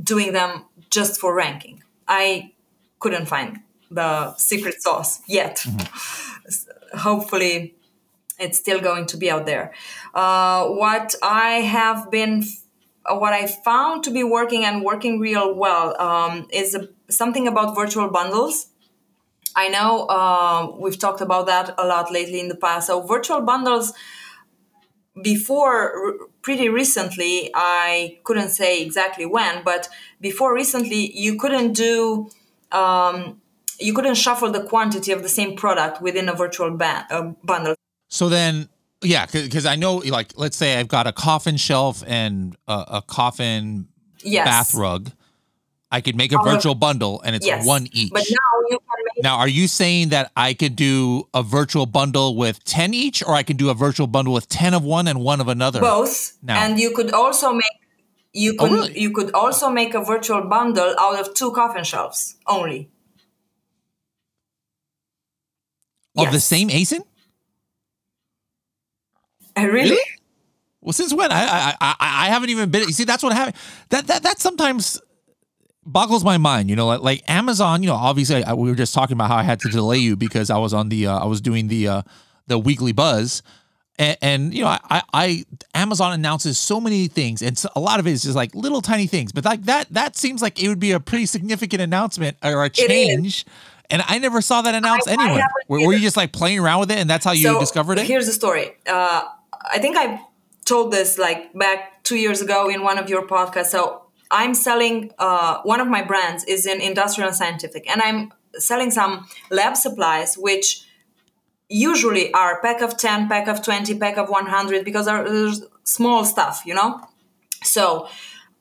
doing 0.00 0.32
them 0.32 0.64
just 0.90 1.20
for 1.20 1.34
ranking. 1.34 1.82
I 2.06 2.52
couldn't 3.00 3.26
find 3.26 3.60
the 3.90 4.34
secret 4.36 4.82
sauce 4.82 5.20
yet. 5.26 5.56
Mm-hmm. 5.58 6.98
Hopefully, 6.98 7.74
it's 8.38 8.58
still 8.58 8.80
going 8.80 9.06
to 9.06 9.16
be 9.16 9.30
out 9.30 9.46
there. 9.46 9.72
Uh, 10.14 10.66
what 10.68 11.14
I 11.22 11.60
have 11.60 12.10
been, 12.10 12.44
uh, 13.04 13.16
what 13.16 13.32
I 13.32 13.46
found 13.46 14.04
to 14.04 14.10
be 14.10 14.24
working 14.24 14.64
and 14.64 14.82
working 14.82 15.20
real 15.20 15.54
well 15.54 16.00
um, 16.00 16.48
is 16.50 16.74
a, 16.74 16.88
something 17.08 17.46
about 17.46 17.74
virtual 17.74 18.08
bundles. 18.08 18.66
I 19.54 19.68
know 19.68 20.06
uh, 20.06 20.76
we've 20.78 20.98
talked 20.98 21.20
about 21.20 21.46
that 21.46 21.74
a 21.76 21.86
lot 21.86 22.10
lately 22.12 22.40
in 22.40 22.48
the 22.48 22.56
past. 22.56 22.86
So 22.86 23.02
virtual 23.02 23.42
bundles 23.42 23.92
before 25.22 26.14
pretty 26.40 26.68
recently 26.68 27.50
i 27.54 28.18
couldn't 28.24 28.50
say 28.50 28.80
exactly 28.80 29.26
when 29.26 29.62
but 29.64 29.88
before 30.20 30.54
recently 30.54 31.10
you 31.18 31.36
couldn't 31.36 31.72
do 31.72 32.30
um, 32.72 33.40
you 33.80 33.94
couldn't 33.94 34.14
shuffle 34.14 34.50
the 34.50 34.62
quantity 34.62 35.12
of 35.12 35.22
the 35.22 35.28
same 35.28 35.56
product 35.56 36.00
within 36.00 36.28
a 36.28 36.34
virtual 36.34 36.76
uh, 36.80 37.22
bundle 37.44 37.74
so 38.08 38.28
then 38.28 38.68
yeah 39.02 39.26
because 39.26 39.66
i 39.66 39.76
know 39.76 39.96
like 39.96 40.32
let's 40.36 40.56
say 40.56 40.78
i've 40.78 40.88
got 40.88 41.06
a 41.06 41.12
coffin 41.12 41.56
shelf 41.56 42.02
and 42.06 42.56
a, 42.68 42.84
a 42.88 43.02
coffin 43.02 43.88
yes. 44.22 44.46
bath 44.46 44.74
rug 44.74 45.10
I 45.92 46.00
could 46.00 46.14
make 46.14 46.32
a 46.32 46.38
virtual 46.38 46.76
bundle 46.76 47.20
and 47.22 47.34
it's 47.34 47.44
yes, 47.44 47.66
one 47.66 47.88
each. 47.92 48.12
But 48.12 48.24
now 48.30 48.68
you 48.70 48.78
can 48.78 49.04
make 49.16 49.24
Now, 49.24 49.38
are 49.38 49.48
you 49.48 49.66
saying 49.66 50.10
that 50.10 50.30
I 50.36 50.54
could 50.54 50.76
do 50.76 51.28
a 51.34 51.42
virtual 51.42 51.84
bundle 51.84 52.36
with 52.36 52.62
10 52.64 52.94
each 52.94 53.24
or 53.24 53.34
I 53.34 53.42
could 53.42 53.56
do 53.56 53.70
a 53.70 53.74
virtual 53.74 54.06
bundle 54.06 54.32
with 54.32 54.48
10 54.48 54.72
of 54.72 54.84
one 54.84 55.08
and 55.08 55.20
one 55.20 55.40
of 55.40 55.48
another? 55.48 55.80
Both. 55.80 56.38
Now. 56.42 56.62
And 56.62 56.78
you 56.78 56.92
could 56.94 57.10
also 57.12 57.52
make 57.52 57.64
you 58.32 58.54
oh, 58.60 58.62
could 58.62 58.70
oh, 58.70 58.74
really? 58.74 59.00
you 59.00 59.10
could 59.10 59.32
also 59.32 59.68
make 59.68 59.94
a 59.94 60.04
virtual 60.04 60.42
bundle 60.42 60.94
out 61.00 61.18
of 61.18 61.34
two 61.34 61.50
coffin 61.50 61.82
shelves 61.82 62.36
only. 62.46 62.88
Of 66.26 66.32
the 66.32 66.40
same 66.40 66.68
ASIN? 66.68 67.00
Uh, 69.56 69.66
really? 69.66 69.90
really? 69.90 70.02
Well, 70.80 70.92
since 70.92 71.12
when? 71.12 71.30
I, 71.30 71.42
I 71.42 71.74
I 71.80 71.94
I 72.00 72.26
haven't 72.28 72.50
even 72.50 72.70
been. 72.70 72.82
You 72.82 72.92
see, 72.92 73.04
that's 73.04 73.22
what 73.22 73.32
happened. 73.32 73.56
That 73.90 74.06
that 74.06 74.22
that 74.22 74.38
sometimes 74.40 75.00
boggles 75.84 76.24
my 76.24 76.38
mind. 76.38 76.70
You 76.70 76.76
know, 76.76 76.86
like, 76.86 77.00
like 77.00 77.22
Amazon. 77.28 77.82
You 77.82 77.88
know, 77.88 77.96
obviously, 77.96 78.42
I, 78.44 78.54
we 78.54 78.70
were 78.70 78.76
just 78.76 78.94
talking 78.94 79.14
about 79.14 79.28
how 79.28 79.36
I 79.36 79.42
had 79.42 79.60
to 79.60 79.68
delay 79.68 79.98
you 79.98 80.16
because 80.16 80.48
I 80.48 80.58
was 80.58 80.72
on 80.72 80.88
the 80.88 81.06
uh, 81.08 81.18
I 81.18 81.26
was 81.26 81.40
doing 81.40 81.68
the 81.68 81.88
uh, 81.88 82.02
the 82.46 82.58
weekly 82.58 82.92
buzz. 82.92 83.42
and, 84.00 84.16
and 84.22 84.54
you 84.54 84.64
know, 84.64 84.68
I, 84.68 85.02
I 85.12 85.44
Amazon 85.74 86.12
announces 86.12 86.58
so 86.58 86.80
many 86.80 87.06
things, 87.06 87.42
and 87.42 87.56
so 87.58 87.68
a 87.76 87.80
lot 87.80 88.00
of 88.00 88.06
it 88.06 88.12
is 88.12 88.22
just 88.22 88.34
like 88.34 88.54
little 88.54 88.80
tiny 88.80 89.06
things. 89.06 89.30
But 89.30 89.44
like 89.44 89.64
that, 89.64 89.88
that 89.90 90.16
seems 90.16 90.40
like 90.40 90.62
it 90.62 90.68
would 90.68 90.80
be 90.80 90.92
a 90.92 91.00
pretty 91.00 91.26
significant 91.26 91.82
announcement 91.82 92.38
or 92.42 92.64
a 92.64 92.70
change. 92.70 93.44
And 93.90 94.02
I 94.06 94.18
never 94.18 94.40
saw 94.40 94.62
that 94.62 94.74
announced 94.74 95.08
I- 95.08 95.12
I 95.12 95.14
anywhere. 95.14 95.42
haven't 95.42 95.68
Were, 95.68 95.86
were 95.86 95.92
you 95.92 96.00
just 96.00 96.16
like 96.16 96.32
playing 96.32 96.58
around 96.58 96.80
with 96.80 96.90
it, 96.90 96.98
and 96.98 97.08
that's 97.08 97.24
how 97.24 97.32
you 97.32 97.42
so 97.42 97.60
discovered 97.60 97.98
it? 97.98 98.06
Here's 98.06 98.26
the 98.26 98.32
story. 98.32 98.72
Uh, 98.86 99.24
I 99.70 99.78
think 99.78 99.96
I 99.96 100.20
told 100.64 100.92
this 100.92 101.18
like 101.18 101.52
back 101.54 102.02
two 102.04 102.16
years 102.16 102.40
ago 102.40 102.68
in 102.68 102.82
one 102.82 102.98
of 102.98 103.08
your 103.10 103.26
podcasts. 103.26 103.66
So 103.66 104.02
I'm 104.30 104.54
selling 104.54 105.12
uh, 105.18 105.60
one 105.62 105.80
of 105.80 105.88
my 105.88 106.02
brands 106.02 106.44
is 106.44 106.66
in 106.66 106.80
industrial 106.80 107.28
and 107.28 107.36
scientific, 107.36 107.90
and 107.90 108.00
I'm 108.02 108.32
selling 108.58 108.90
some 108.90 109.26
lab 109.50 109.76
supplies 109.76 110.36
which 110.36 110.84
usually 111.68 112.32
are 112.34 112.60
pack 112.60 112.80
of 112.82 112.96
10 112.96 113.28
pack 113.28 113.46
of 113.46 113.62
20 113.62 113.96
pack 113.98 114.16
of 114.16 114.28
100 114.28 114.84
because 114.84 115.06
are 115.06 115.22
there's 115.22 115.62
small 115.84 116.24
stuff 116.24 116.62
you 116.66 116.74
know 116.74 117.00
so 117.62 118.08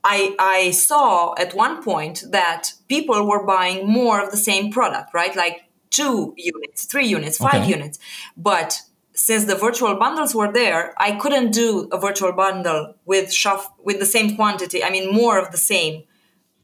I, 0.03 0.35
I 0.39 0.71
saw 0.71 1.35
at 1.37 1.53
one 1.53 1.83
point 1.83 2.23
that 2.31 2.73
people 2.87 3.27
were 3.27 3.45
buying 3.45 3.87
more 3.87 4.21
of 4.23 4.31
the 4.31 4.37
same 4.37 4.71
product, 4.71 5.13
right? 5.13 5.35
Like 5.35 5.63
two 5.89 6.33
units, 6.37 6.85
three 6.85 7.05
units, 7.07 7.37
five 7.37 7.61
Okay. 7.63 7.69
units. 7.71 7.99
But 8.37 8.81
since 9.13 9.45
the 9.45 9.55
virtual 9.55 9.95
bundles 9.95 10.33
were 10.33 10.51
there, 10.51 10.93
I 10.97 11.11
couldn't 11.13 11.51
do 11.51 11.89
a 11.91 11.99
virtual 11.99 12.31
bundle 12.31 12.95
with 13.05 13.33
shop 13.33 13.75
with 13.83 13.99
the 13.99 14.05
same 14.05 14.35
quantity. 14.35 14.83
I 14.83 14.89
mean, 14.89 15.11
more 15.13 15.37
of 15.37 15.51
the 15.51 15.57
same 15.57 16.03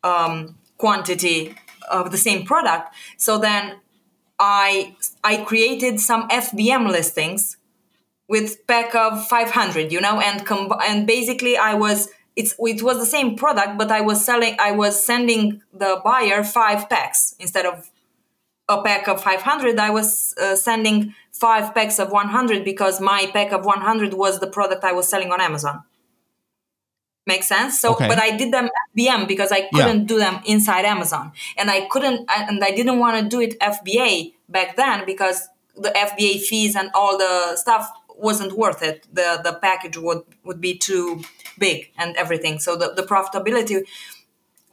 um, 0.03 0.57
quantity 0.77 1.55
of 1.91 2.11
the 2.11 2.17
same 2.17 2.45
product. 2.45 2.93
So 3.17 3.37
then 3.37 3.79
I 4.39 4.95
I 5.23 5.37
created 5.43 5.99
some 5.99 6.27
FBM 6.29 6.89
listings 6.89 7.57
with 8.27 8.65
pack 8.67 8.95
of 8.95 9.27
500 9.27 9.91
you 9.91 10.01
know 10.01 10.19
and 10.19 10.45
com- 10.45 10.71
and 10.87 11.05
basically 11.05 11.57
i 11.57 11.75
was 11.75 12.09
it's 12.35 12.55
it 12.59 12.81
was 12.83 12.97
the 12.99 13.05
same 13.05 13.35
product 13.35 13.77
but 13.77 13.91
i 13.91 14.01
was 14.01 14.23
selling 14.25 14.55
i 14.59 14.71
was 14.71 15.03
sending 15.05 15.61
the 15.73 16.01
buyer 16.03 16.43
five 16.43 16.89
packs 16.89 17.35
instead 17.39 17.65
of 17.65 17.89
a 18.67 18.81
pack 18.83 19.07
of 19.07 19.21
500 19.21 19.79
i 19.79 19.89
was 19.89 20.33
uh, 20.41 20.55
sending 20.55 21.13
five 21.31 21.73
packs 21.75 21.99
of 21.99 22.11
100 22.11 22.63
because 22.65 22.99
my 22.99 23.29
pack 23.33 23.51
of 23.51 23.65
100 23.65 24.13
was 24.13 24.39
the 24.39 24.47
product 24.47 24.83
i 24.83 24.91
was 24.91 25.07
selling 25.07 25.31
on 25.31 25.39
amazon. 25.41 25.83
Makes 27.27 27.47
sense? 27.47 27.79
So 27.79 27.93
Okay. 27.93 28.07
but 28.07 28.19
i 28.19 28.37
did 28.37 28.53
them 28.53 28.69
fbm 28.95 29.27
because 29.27 29.51
i 29.51 29.61
couldn't 29.73 30.05
do 30.05 30.19
them 30.19 30.41
inside 30.45 30.85
amazon. 30.85 31.31
And 31.57 31.71
i 31.71 31.87
couldn't 31.87 32.29
and 32.29 32.63
i 32.63 32.71
didn't 32.71 32.99
want 32.99 33.21
to 33.21 33.27
do 33.27 33.41
it 33.41 33.59
fba 33.59 34.33
back 34.47 34.75
then 34.75 35.05
because 35.05 35.47
the 35.75 35.89
fba 35.89 36.39
fees 36.41 36.75
and 36.75 36.89
all 36.93 37.17
the 37.17 37.55
stuff 37.55 37.89
wasn't 38.17 38.53
worth 38.53 38.81
it. 38.83 39.07
The 39.11 39.41
the 39.43 39.53
package 39.53 39.97
would 39.97 40.23
would 40.43 40.61
be 40.61 40.77
too 40.77 41.21
big 41.59 41.91
and 41.97 42.15
everything. 42.15 42.59
So 42.59 42.75
the, 42.75 42.93
the 42.95 43.03
profitability 43.03 43.83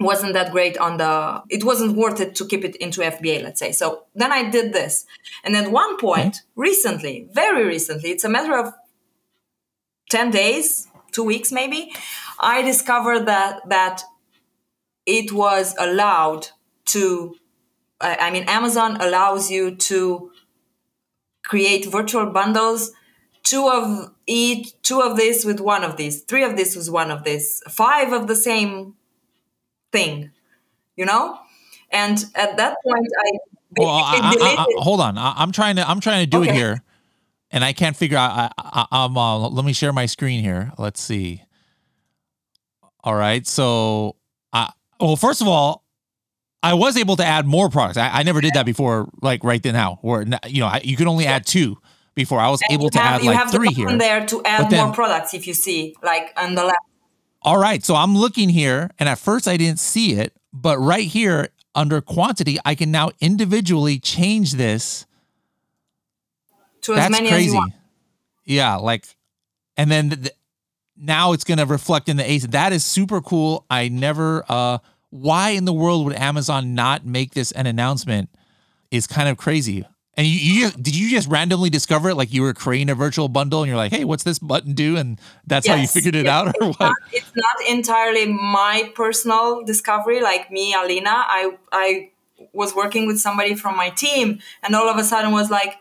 wasn't 0.01 0.33
that 0.35 0.51
great 0.51 0.77
on 0.79 0.97
the 0.97 1.43
it 1.49 1.65
wasn't 1.65 1.97
worth 1.97 2.21
it 2.21 2.35
to 2.35 2.45
keep 2.47 2.65
it 2.65 2.77
into 2.77 3.01
fba 3.01 3.43
let's 3.43 3.61
say. 3.61 3.73
So 3.73 4.05
then 4.15 4.33
i 4.33 4.49
did 4.49 4.73
this. 4.73 5.07
And 5.45 5.57
at 5.57 5.71
one 5.71 5.97
point 5.99 6.43
hmm? 6.55 6.61
recently 6.61 7.29
very 7.33 7.65
recently 7.65 8.11
it's 8.11 8.25
a 8.25 8.29
matter 8.29 8.57
of 8.57 8.75
10 10.11 10.31
days 10.31 10.89
two 11.13 11.25
weeks 11.25 11.53
maybe 11.53 11.93
i 12.41 12.63
discovered 12.63 13.27
that 13.27 13.67
that 13.69 14.03
it 15.07 15.33
was 15.33 15.75
allowed 15.79 16.49
to 16.87 17.35
I 18.01 18.31
mean 18.31 18.45
amazon 18.45 18.97
allows 19.01 19.51
you 19.51 19.77
to 19.77 20.33
create 21.45 21.87
virtual 21.87 22.27
bundles 22.27 22.93
two 23.43 23.69
of 23.69 24.11
each 24.27 24.81
two 24.83 25.01
of 25.01 25.17
this 25.17 25.45
with 25.45 25.61
one 25.61 25.83
of 25.85 25.97
these 25.97 26.23
three 26.23 26.45
of 26.45 26.57
this 26.57 26.77
with 26.77 26.89
one 26.91 27.11
of 27.11 27.25
this 27.25 27.63
five 27.69 28.13
of 28.13 28.27
the 28.29 28.37
same 28.37 28.95
thing 29.91 30.31
you 30.97 31.05
know 31.05 31.39
and 31.91 32.25
at 32.35 32.57
that 32.57 32.77
point 32.85 33.07
i 33.27 33.31
Well, 33.77 33.89
I, 33.89 34.37
I- 34.41 34.57
I- 34.63 34.83
hold 34.83 35.01
on. 35.01 35.17
I, 35.19 35.33
I'm 35.37 35.51
trying 35.53 35.77
to. 35.77 35.89
I'm 35.89 36.01
trying 36.01 36.25
to 36.25 36.31
do 36.31 36.43
it 36.43 36.51
here, 36.53 36.83
and 37.51 37.65
I 37.65 37.73
can't 37.73 37.97
figure 37.97 38.19
out. 38.19 38.53
I, 38.59 38.87
I'm. 38.93 39.17
Uh, 39.17 39.49
let 39.49 39.65
me 39.65 39.73
share 39.73 39.93
my 39.95 40.05
screen 40.07 40.43
here. 40.45 40.73
Let's 40.77 41.01
see. 41.01 41.43
All 43.03 43.15
right. 43.15 43.47
So, 43.47 44.17
I. 44.53 44.71
Well, 45.01 45.17
first 45.17 45.41
of 45.41 45.49
all, 45.49 45.85
I 46.63 46.75
was 46.75 46.99
able 46.99 47.17
to 47.17 47.25
add 47.25 47.47
more 47.47 47.71
products. 47.71 47.97
I, 47.97 48.23
never 48.25 48.41
did 48.43 48.53
that 48.55 48.67
before. 48.67 49.09
Like 49.23 49.43
right 49.43 49.63
then, 49.63 49.73
now, 49.73 49.99
where 50.03 50.23
you 50.47 50.61
know 50.61 50.67
I, 50.67 50.83
you 50.85 50.97
can 50.99 51.09
only 51.09 51.25
add 51.27 51.47
two 51.47 51.79
before. 52.15 52.41
I 52.41 52.49
was 52.51 52.61
able 52.71 52.85
you 52.85 52.91
to 52.91 52.99
have, 52.99 53.15
add 53.21 53.23
you 53.25 53.31
like 53.31 53.39
have 53.39 53.51
three 53.51 53.69
the 53.69 53.75
here. 53.75 53.97
there 53.99 54.27
to 54.27 54.43
add 54.45 54.71
then- 54.71 54.85
more 54.87 54.95
products 54.95 55.35
if 55.35 55.47
you 55.47 55.55
see 55.55 55.95
like 56.03 56.33
on 56.37 56.55
the 56.55 56.65
left 56.65 56.79
All 57.43 57.59
right. 57.59 57.85
So 57.85 57.95
I'm 57.95 58.17
looking 58.17 58.49
here, 58.49 58.91
and 58.99 59.09
at 59.09 59.19
first 59.19 59.49
I 59.49 59.57
didn't 59.57 59.81
see 59.81 60.15
it, 60.15 60.33
but 60.53 60.79
right 60.79 61.07
here 61.09 61.49
under 61.75 62.01
quantity, 62.01 62.59
I 62.65 62.75
can 62.75 62.91
now 62.91 63.11
individually 63.21 63.99
change 63.99 64.53
this 64.53 65.07
to 66.83 66.93
as 66.93 66.99
That's 66.99 67.11
many 67.13 67.27
as 67.29 67.33
crazy. 67.33 67.49
you 67.51 67.55
want 67.55 67.73
Yeah, 68.45 68.77
like, 68.77 69.07
and 69.77 69.91
then 69.91 70.11
th- 70.11 70.21
th- 70.23 70.35
now 70.97 71.33
it's 71.33 71.45
gonna 71.45 71.65
reflect 71.67 72.09
in 72.09 72.17
the 72.17 72.31
ace. 72.31 72.47
That 72.47 72.73
is 72.73 72.85
super 72.85 73.21
cool. 73.21 73.65
I 73.71 73.89
never. 73.89 74.45
uh 74.49 74.79
Why 75.11 75.51
in 75.51 75.65
the 75.65 75.73
world 75.73 76.05
would 76.07 76.17
Amazon 76.17 76.75
not 76.75 77.05
make 77.07 77.33
this 77.35 77.53
an 77.53 77.67
announcement? 77.67 78.29
Is 78.91 79.07
kind 79.07 79.29
of 79.29 79.37
crazy. 79.39 79.85
And 80.17 80.27
you, 80.27 80.35
you 80.35 80.61
just- 80.63 80.83
did 80.83 80.95
you 80.95 81.11
just 81.11 81.29
randomly 81.29 81.71
discover 81.71 82.11
it? 82.11 82.17
Like 82.17 82.33
you 82.33 82.43
were 82.43 82.53
creating 82.55 82.91
a 82.91 82.95
virtual 82.95 83.29
bundle, 83.29 83.63
and 83.63 83.69
you're 83.69 83.77
like, 83.77 83.93
"Hey, 83.93 84.05
what's 84.05 84.25
this 84.25 84.39
button 84.39 84.75
do?" 84.75 84.97
And 84.97 85.19
that's 85.47 85.67
how 85.67 85.75
you 85.75 85.87
figured 85.87 86.15
it 86.15 86.27
yes. 86.27 86.33
out, 86.33 86.47
or 86.49 86.69
it's 86.69 86.79
what? 86.79 86.81
not, 86.81 86.97
it's 87.13 87.33
not 87.35 87.69
entirely 87.69 88.27
my 88.27 88.93
personal 88.95 89.63
discovery 89.65 90.21
like 90.21 90.51
me 90.51 90.75
alina 90.75 91.11
i 91.11 91.57
i 91.73 92.11
was 92.53 92.75
working 92.75 93.07
with 93.07 93.19
somebody 93.19 93.55
from 93.55 93.77
my 93.77 93.91
team 93.91 94.39
and 94.63 94.75
all 94.75 94.89
of 94.89 94.97
a 94.97 95.05
sudden 95.05 95.33
was 95.33 95.51
like 95.51 95.79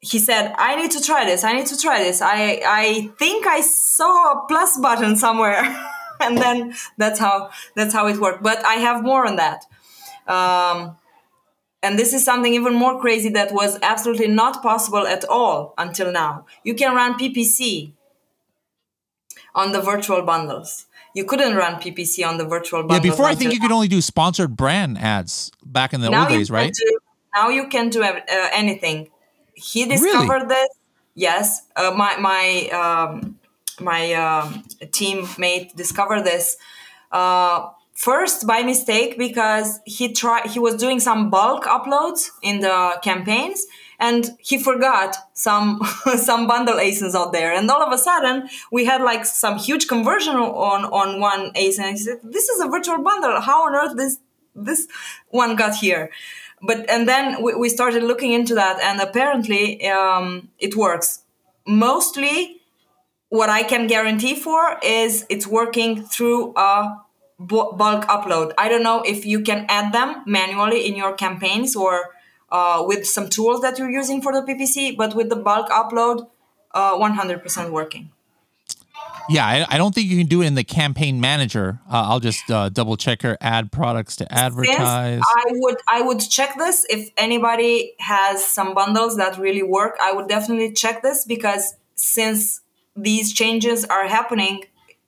he 0.00 0.18
said 0.18 0.54
i 0.58 0.76
need 0.76 0.90
to 0.90 1.00
try 1.00 1.24
this 1.24 1.44
i 1.44 1.52
need 1.52 1.66
to 1.66 1.78
try 1.78 2.02
this 2.02 2.20
i 2.20 2.60
i 2.66 3.10
think 3.18 3.46
i 3.46 3.60
saw 3.60 4.32
a 4.32 4.46
plus 4.46 4.78
button 4.80 5.16
somewhere 5.16 5.62
and 6.20 6.38
then 6.38 6.74
that's 6.98 7.18
how 7.18 7.50
that's 7.76 7.92
how 7.92 8.06
it 8.06 8.18
worked 8.18 8.42
but 8.42 8.64
i 8.64 8.74
have 8.74 9.02
more 9.02 9.26
on 9.26 9.36
that 9.36 9.64
um, 10.26 10.96
and 11.84 11.98
this 11.98 12.12
is 12.12 12.24
something 12.24 12.54
even 12.54 12.74
more 12.74 13.00
crazy 13.00 13.28
that 13.28 13.52
was 13.52 13.78
absolutely 13.82 14.28
not 14.28 14.62
possible 14.62 15.06
at 15.06 15.24
all 15.26 15.74
until 15.78 16.10
now 16.10 16.44
you 16.64 16.74
can 16.74 16.94
run 16.94 17.14
ppc 17.18 17.92
on 19.54 19.72
the 19.72 19.80
virtual 19.80 20.22
bundles. 20.22 20.86
You 21.14 21.24
couldn't 21.24 21.54
run 21.54 21.80
PPC 21.80 22.26
on 22.26 22.38
the 22.38 22.44
virtual 22.44 22.82
bundles. 22.82 23.04
Yeah, 23.04 23.10
before 23.10 23.26
I 23.26 23.34
think 23.36 23.52
you 23.52 23.60
could 23.60 23.70
only 23.70 23.88
do 23.88 24.00
sponsored 24.00 24.56
brand 24.56 24.98
ads 24.98 25.52
back 25.64 25.94
in 25.94 26.00
the 26.00 26.10
now 26.10 26.22
old 26.22 26.28
days, 26.28 26.50
right? 26.50 26.72
do- 26.72 26.98
now 27.34 27.48
you 27.48 27.68
can 27.68 27.88
do 27.88 28.02
uh, 28.02 28.20
anything. 28.52 29.10
He 29.54 29.86
discovered 29.86 30.48
this. 30.48 30.68
Yes, 31.14 31.62
uh, 31.76 31.92
my 31.96 32.16
my 32.16 32.68
um, 32.70 33.38
my 33.80 34.12
um, 34.14 34.64
teammate 34.86 35.76
discovered 35.76 36.22
this 36.22 36.56
uh, 37.12 37.68
first 37.94 38.46
by 38.46 38.62
mistake 38.62 39.16
because 39.16 39.80
he 39.84 40.12
tried. 40.12 40.46
He 40.46 40.58
was 40.58 40.74
doing 40.76 41.00
some 41.00 41.30
bulk 41.30 41.64
uploads 41.64 42.30
in 42.42 42.60
the 42.60 42.98
campaigns, 43.02 43.66
and 43.98 44.30
he 44.38 44.58
forgot 44.58 45.16
some 45.32 45.80
some 46.16 46.46
bundle 46.46 46.74
ASINs 46.74 47.14
out 47.14 47.32
there. 47.32 47.52
And 47.52 47.70
all 47.70 47.82
of 47.82 47.92
a 47.92 47.98
sudden, 47.98 48.48
we 48.70 48.84
had 48.84 49.00
like 49.02 49.24
some 49.24 49.58
huge 49.58 49.88
conversion 49.88 50.34
on 50.36 50.84
on 50.84 51.20
one 51.20 51.52
ASIN. 51.52 51.90
He 51.92 51.98
said, 51.98 52.18
"This 52.22 52.48
is 52.48 52.60
a 52.60 52.68
virtual 52.68 53.02
bundle. 53.02 53.40
How 53.40 53.66
on 53.66 53.74
earth 53.74 53.96
this 53.96 54.18
this 54.54 54.86
one 55.28 55.56
got 55.56 55.76
here?" 55.76 56.10
But 56.62 56.88
and 56.88 57.08
then 57.08 57.42
we, 57.42 57.54
we 57.54 57.68
started 57.68 58.02
looking 58.02 58.32
into 58.32 58.54
that, 58.54 58.80
and 58.80 59.00
apparently 59.00 59.86
um, 59.88 60.48
it 60.58 60.76
works. 60.76 61.20
Mostly, 61.66 62.60
what 63.28 63.48
I 63.48 63.62
can 63.62 63.86
guarantee 63.86 64.34
for 64.34 64.78
is 64.82 65.26
it's 65.28 65.46
working 65.46 66.04
through 66.04 66.54
a 66.56 67.03
bulk 67.46 68.06
upload. 68.06 68.52
I 68.58 68.68
don't 68.68 68.82
know 68.82 69.02
if 69.02 69.24
you 69.24 69.40
can 69.40 69.66
add 69.68 69.92
them 69.92 70.22
manually 70.26 70.86
in 70.86 70.96
your 70.96 71.14
campaigns 71.14 71.76
or 71.76 72.10
uh, 72.50 72.84
with 72.86 73.06
some 73.06 73.28
tools 73.28 73.60
that 73.62 73.78
you're 73.78 73.90
using 73.90 74.22
for 74.22 74.32
the 74.32 74.42
PPC, 74.42 74.96
but 74.96 75.14
with 75.14 75.28
the 75.28 75.36
bulk 75.36 75.68
upload, 75.70 76.28
uh, 76.72 76.96
100% 76.96 77.70
working. 77.70 78.10
Yeah, 79.28 79.46
I, 79.46 79.66
I 79.70 79.78
don't 79.78 79.94
think 79.94 80.08
you 80.10 80.18
can 80.18 80.26
do 80.26 80.42
it 80.42 80.46
in 80.46 80.54
the 80.54 80.64
campaign 80.64 81.20
manager. 81.20 81.80
Uh, 81.90 82.08
I'll 82.08 82.20
just 82.20 82.50
uh, 82.50 82.68
double 82.68 82.96
check 82.96 83.22
her 83.22 83.38
add 83.40 83.72
products 83.72 84.16
to 84.16 84.26
Since 84.30 84.42
advertise. 84.42 85.22
I 85.24 85.44
would 85.52 85.76
I 85.88 86.02
would 86.02 86.20
check 86.20 86.56
this 86.58 86.84
if 86.90 87.10
anybody 87.16 87.94
has 88.00 88.44
some 88.44 88.74
bundles 88.74 89.16
that 89.16 89.38
really 89.38 89.62
work. 89.62 89.96
I 90.02 90.12
would 90.12 90.28
definitely 90.28 90.72
check 90.72 91.02
this 91.02 91.24
because 91.24 91.74
since 91.94 92.60
these 92.94 93.32
changes 93.32 93.84
are 93.86 94.06
happening, 94.06 94.64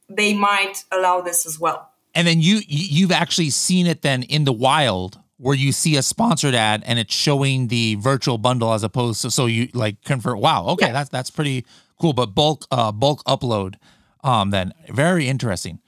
they 0.08 0.32
might 0.32 0.84
allow 0.90 1.20
this 1.20 1.44
as 1.44 1.60
well. 1.60 1.90
And 2.16 2.26
then 2.26 2.40
you 2.40 2.56
you- 2.66 2.88
you've 2.90 3.12
actually 3.12 3.50
seen 3.50 3.86
it 3.86 4.02
then 4.02 4.24
in 4.24 4.44
the 4.44 4.52
wild 4.52 5.20
where 5.38 5.54
you 5.54 5.70
see 5.70 5.96
a 5.96 6.02
sponsored 6.02 6.54
ad 6.54 6.82
and 6.86 6.98
it's 6.98 7.14
showing 7.14 7.68
the 7.68 7.94
virtual 7.96 8.38
bundle 8.38 8.72
as 8.72 8.82
opposed 8.82 9.20
to 9.22 9.30
so 9.30 9.46
you 9.46 9.68
like 9.74 10.02
convert 10.02 10.38
wow 10.38 10.64
okay 10.68 10.86
Yeah. 10.86 10.92
that's 10.92 11.10
that's 11.10 11.30
pretty 11.30 11.64
Cool, 11.98 12.12
but 12.12 12.34
bulk 12.34 12.66
uh 12.70 12.92
bulk 12.92 13.24
upload. 13.24 13.76
Um 14.22 14.50
then 14.50 14.74
very 14.90 15.28
interesting. 15.28 15.78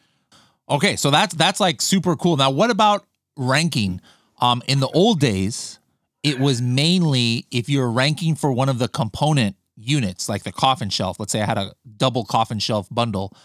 Okay, 0.71 0.97
so 0.97 1.11
that's 1.11 1.35
that's 1.35 1.61
like 1.61 1.83
super 1.83 2.17
cool. 2.17 2.37
Now 2.39 2.51
what 2.51 2.71
about 2.71 3.05
ranking? 3.37 4.01
Um 4.41 4.63
in 4.67 4.81
the 4.81 4.89
old 4.89 5.21
days, 5.21 5.79
it 6.23 6.39
was 6.41 6.63
mainly 6.63 7.45
if 7.51 7.69
you're 7.69 7.91
ranking 7.91 8.35
for 8.37 8.51
one 8.53 8.71
of 8.71 8.79
the 8.79 8.89
component 8.89 9.57
units, 9.77 10.29
like 10.31 10.45
the 10.45 10.53
coffin 10.53 10.89
shelf. 10.91 11.21
Let's 11.21 11.31
say 11.33 11.43
I 11.43 11.47
had 11.47 11.59
a 11.59 11.75
double 11.99 12.25
coffin 12.25 12.59
shelf 12.59 12.89
bundle. 12.91 13.37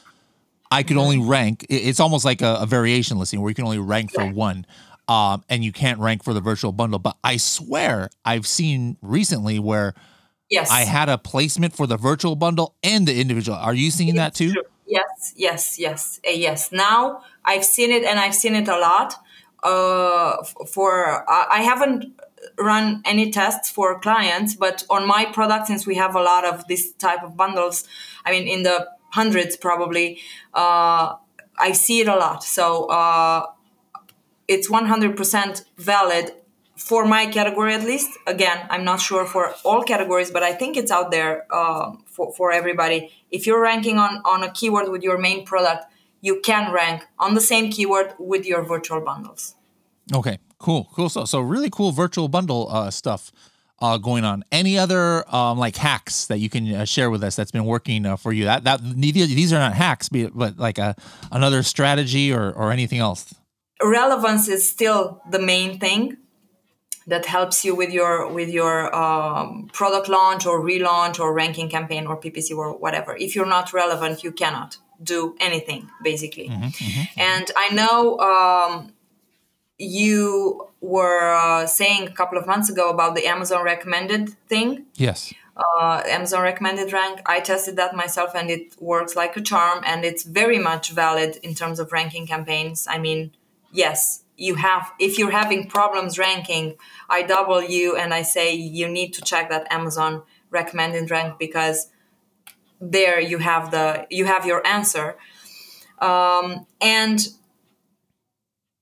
I 0.73 0.83
could 0.83 0.97
only 0.97 1.19
rank. 1.19 1.65
It's 1.69 1.99
almost 1.99 2.25
like 2.25 2.41
a, 2.41 2.57
a 2.61 2.65
variation 2.65 3.19
listing 3.19 3.41
where 3.41 3.49
you 3.49 3.55
can 3.55 3.65
only 3.65 3.79
rank 3.79 4.11
for 4.11 4.25
one, 4.25 4.65
um, 5.07 5.43
and 5.49 5.63
you 5.63 5.71
can't 5.71 5.99
rank 5.99 6.23
for 6.23 6.33
the 6.33 6.41
virtual 6.41 6.71
bundle. 6.71 6.99
But 6.99 7.15
I 7.23 7.37
swear 7.37 8.09
I've 8.25 8.47
seen 8.47 8.97
recently 9.01 9.59
where 9.59 9.93
Yes. 10.49 10.69
I 10.69 10.81
had 10.81 11.09
a 11.09 11.17
placement 11.17 11.75
for 11.75 11.87
the 11.87 11.97
virtual 11.97 12.35
bundle 12.35 12.75
and 12.83 13.07
the 13.07 13.19
individual. 13.19 13.57
Are 13.57 13.73
you 13.73 13.89
seeing 13.89 14.15
that 14.15 14.35
too? 14.35 14.53
Yes, 14.85 15.33
yes, 15.35 15.79
yes, 15.79 16.19
uh, 16.27 16.29
yes. 16.29 16.71
Now 16.71 17.23
I've 17.43 17.65
seen 17.65 17.89
it, 17.91 18.03
and 18.03 18.19
I've 18.19 18.35
seen 18.35 18.53
it 18.55 18.67
a 18.67 18.77
lot. 18.77 19.15
Uh, 19.63 20.37
f- 20.41 20.69
for 20.69 21.27
I 21.29 21.47
I 21.57 21.61
haven't 21.61 22.13
run 22.59 23.01
any 23.05 23.31
tests 23.31 23.71
for 23.71 23.99
clients, 23.99 24.53
but 24.55 24.85
on 24.89 25.07
my 25.07 25.25
product, 25.25 25.67
since 25.67 25.87
we 25.87 25.95
have 25.95 26.15
a 26.15 26.21
lot 26.21 26.45
of 26.45 26.67
this 26.67 26.91
type 26.93 27.23
of 27.23 27.35
bundles, 27.35 27.87
I 28.25 28.31
mean, 28.31 28.47
in 28.47 28.63
the 28.63 28.87
hundreds 29.13 29.55
probably, 29.55 30.19
uh, 30.53 31.15
I 31.57 31.71
see 31.73 31.99
it 32.01 32.07
a 32.07 32.15
lot. 32.15 32.43
So 32.43 32.85
uh, 32.85 33.45
it's 34.47 34.69
100% 34.69 35.65
valid 35.77 36.31
for 36.75 37.05
my 37.05 37.27
category 37.27 37.73
at 37.75 37.83
least. 37.83 38.11
Again, 38.25 38.65
I'm 38.71 38.83
not 38.83 38.99
sure 38.99 39.25
for 39.25 39.53
all 39.63 39.83
categories, 39.83 40.31
but 40.31 40.41
I 40.41 40.53
think 40.53 40.75
it's 40.77 40.91
out 40.91 41.11
there 41.11 41.45
uh, 41.51 41.93
for, 42.07 42.33
for 42.33 42.51
everybody. 42.51 43.11
If 43.29 43.45
you're 43.45 43.61
ranking 43.61 43.99
on, 43.99 44.21
on 44.25 44.43
a 44.43 44.51
keyword 44.51 44.89
with 44.89 45.03
your 45.03 45.19
main 45.19 45.45
product, 45.45 45.85
you 46.21 46.41
can 46.41 46.73
rank 46.73 47.05
on 47.19 47.35
the 47.35 47.41
same 47.41 47.71
keyword 47.71 48.15
with 48.17 48.45
your 48.47 48.63
virtual 48.63 49.01
bundles. 49.01 49.55
Okay, 50.13 50.39
cool, 50.57 50.89
cool. 50.95 51.09
So, 51.09 51.25
so 51.25 51.39
really 51.39 51.69
cool 51.69 51.91
virtual 51.91 52.27
bundle 52.27 52.67
uh, 52.71 52.89
stuff 52.89 53.31
uh, 53.83 53.97
going 53.97 54.23
on. 54.23 54.45
Any 54.49 54.77
other 54.77 55.23
um, 55.35 55.57
like 55.59 55.75
hacks 55.75 56.27
that 56.27 56.39
you 56.39 56.49
can 56.49 56.73
uh, 56.73 56.85
share 56.85 57.09
with 57.09 57.21
us 57.21 57.35
that's 57.35 57.51
been 57.51 57.65
working 57.65 58.05
uh, 58.05 58.15
for 58.15 58.31
you? 58.31 58.45
That 58.45 58.63
that 58.63 58.79
these 58.81 59.51
are 59.51 59.59
not 59.59 59.73
hacks, 59.73 60.07
but 60.07 60.31
but 60.33 60.57
like 60.57 60.77
a 60.77 60.95
another 61.31 61.63
strategy 61.63 62.31
or 62.31 62.53
or 62.53 62.71
anything 62.71 62.99
else. 62.99 63.35
Relevance 63.81 64.47
is 64.47 64.67
still 64.67 65.21
the 65.29 65.39
main 65.39 65.79
thing 65.79 66.15
that 67.07 67.25
helps 67.25 67.65
you 67.65 67.75
with 67.75 67.91
your 67.91 68.31
with 68.31 68.49
your 68.49 68.95
um, 68.95 69.69
product 69.73 70.07
launch 70.07 70.45
or 70.45 70.61
relaunch 70.61 71.19
or 71.19 71.33
ranking 71.33 71.69
campaign 71.69 72.07
or 72.07 72.15
PPC 72.17 72.55
or 72.55 72.77
whatever. 72.77 73.17
If 73.17 73.35
you're 73.35 73.53
not 73.57 73.73
relevant, 73.73 74.23
you 74.23 74.31
cannot 74.31 74.77
do 75.03 75.35
anything 75.41 75.89
basically. 76.01 76.47
And 77.17 77.51
I 77.57 77.67
know 77.73 78.17
um, 78.19 78.92
you 79.77 80.69
were 80.81 81.33
uh, 81.33 81.65
saying 81.65 82.07
a 82.07 82.11
couple 82.11 82.37
of 82.37 82.45
months 82.45 82.69
ago 82.69 82.89
about 82.89 83.15
the 83.15 83.25
Amazon 83.25 83.63
recommended 83.63 84.29
thing. 84.47 84.85
Yes. 84.95 85.33
Uh, 85.55 86.01
Amazon 86.07 86.41
recommended 86.41 86.91
rank. 86.91 87.21
I 87.25 87.39
tested 87.39 87.75
that 87.75 87.95
myself 87.95 88.31
and 88.35 88.49
it 88.49 88.75
works 88.79 89.15
like 89.15 89.37
a 89.37 89.41
charm 89.41 89.83
and 89.85 90.03
it's 90.03 90.23
very 90.23 90.59
much 90.59 90.91
valid 90.91 91.37
in 91.43 91.53
terms 91.53 91.79
of 91.79 91.91
ranking 91.91 92.25
campaigns. 92.25 92.87
I 92.89 92.97
mean, 92.97 93.31
yes, 93.71 94.23
you 94.35 94.55
have, 94.55 94.91
if 94.99 95.19
you're 95.19 95.31
having 95.31 95.67
problems 95.67 96.17
ranking, 96.17 96.75
I 97.09 97.21
double 97.21 97.61
you 97.61 97.95
and 97.95 98.13
I 98.13 98.23
say 98.23 98.53
you 98.53 98.87
need 98.87 99.13
to 99.13 99.21
check 99.21 99.49
that 99.49 99.71
Amazon 99.71 100.23
recommended 100.49 101.11
rank 101.11 101.37
because 101.39 101.89
there 102.79 103.19
you 103.19 103.37
have 103.37 103.71
the 103.71 104.05
you 104.09 104.25
have 104.25 104.45
your 104.45 104.65
answer 104.67 105.15
um, 105.99 106.65
and 106.81 107.27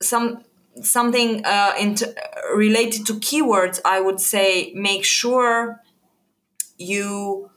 some 0.02 0.44
something 0.82 1.44
uh, 1.46 1.74
related 2.56 3.06
to 3.06 3.14
keywords 3.16 3.80
i 3.86 4.00
would 4.00 4.20
say 4.20 4.72
make 4.74 5.04
sure 5.04 5.82
you 6.82 7.50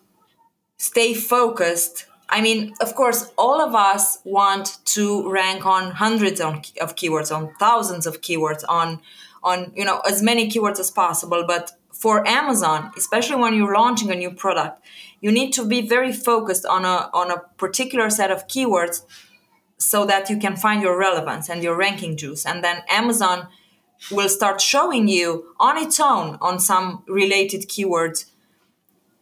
stay 0.76 1.14
focused. 1.14 2.06
I 2.28 2.40
mean 2.40 2.74
of 2.80 2.94
course 2.94 3.32
all 3.36 3.60
of 3.60 3.74
us 3.74 4.18
want 4.24 4.78
to 4.96 5.30
rank 5.30 5.64
on 5.66 5.92
hundreds 5.92 6.40
of 6.40 6.96
keywords 7.00 7.34
on 7.36 7.52
thousands 7.58 8.06
of 8.06 8.20
keywords 8.20 8.64
on 8.68 9.00
on 9.42 9.72
you 9.74 9.84
know 9.84 9.98
as 10.00 10.22
many 10.22 10.50
keywords 10.50 10.78
as 10.78 10.90
possible. 10.90 11.44
But 11.46 11.72
for 11.92 12.26
amazon 12.26 12.90
especially 12.96 13.36
when 13.36 13.54
you're 13.54 13.72
launching 13.72 14.10
a 14.10 14.16
new 14.16 14.32
product 14.32 14.82
you 15.20 15.30
need 15.30 15.52
to 15.52 15.64
be 15.64 15.80
very 15.80 16.12
focused 16.12 16.66
on 16.66 16.84
a 16.84 17.08
on 17.20 17.30
a 17.30 17.38
particular 17.56 18.10
set 18.10 18.30
of 18.32 18.48
keywords 18.48 18.96
so 19.78 20.04
that 20.06 20.30
you 20.30 20.38
can 20.38 20.56
find 20.56 20.82
your 20.82 20.98
relevance 20.98 21.48
and 21.48 21.62
your 21.62 21.76
ranking 21.76 22.16
juice. 22.16 22.46
And 22.46 22.62
then 22.62 22.82
amazon 22.88 23.48
will 24.10 24.28
start 24.28 24.60
showing 24.60 25.08
you 25.08 25.54
on 25.58 25.78
its 25.78 25.98
own 26.00 26.38
on 26.40 26.58
some 26.58 27.02
related 27.06 27.68
keywords. 27.68 28.26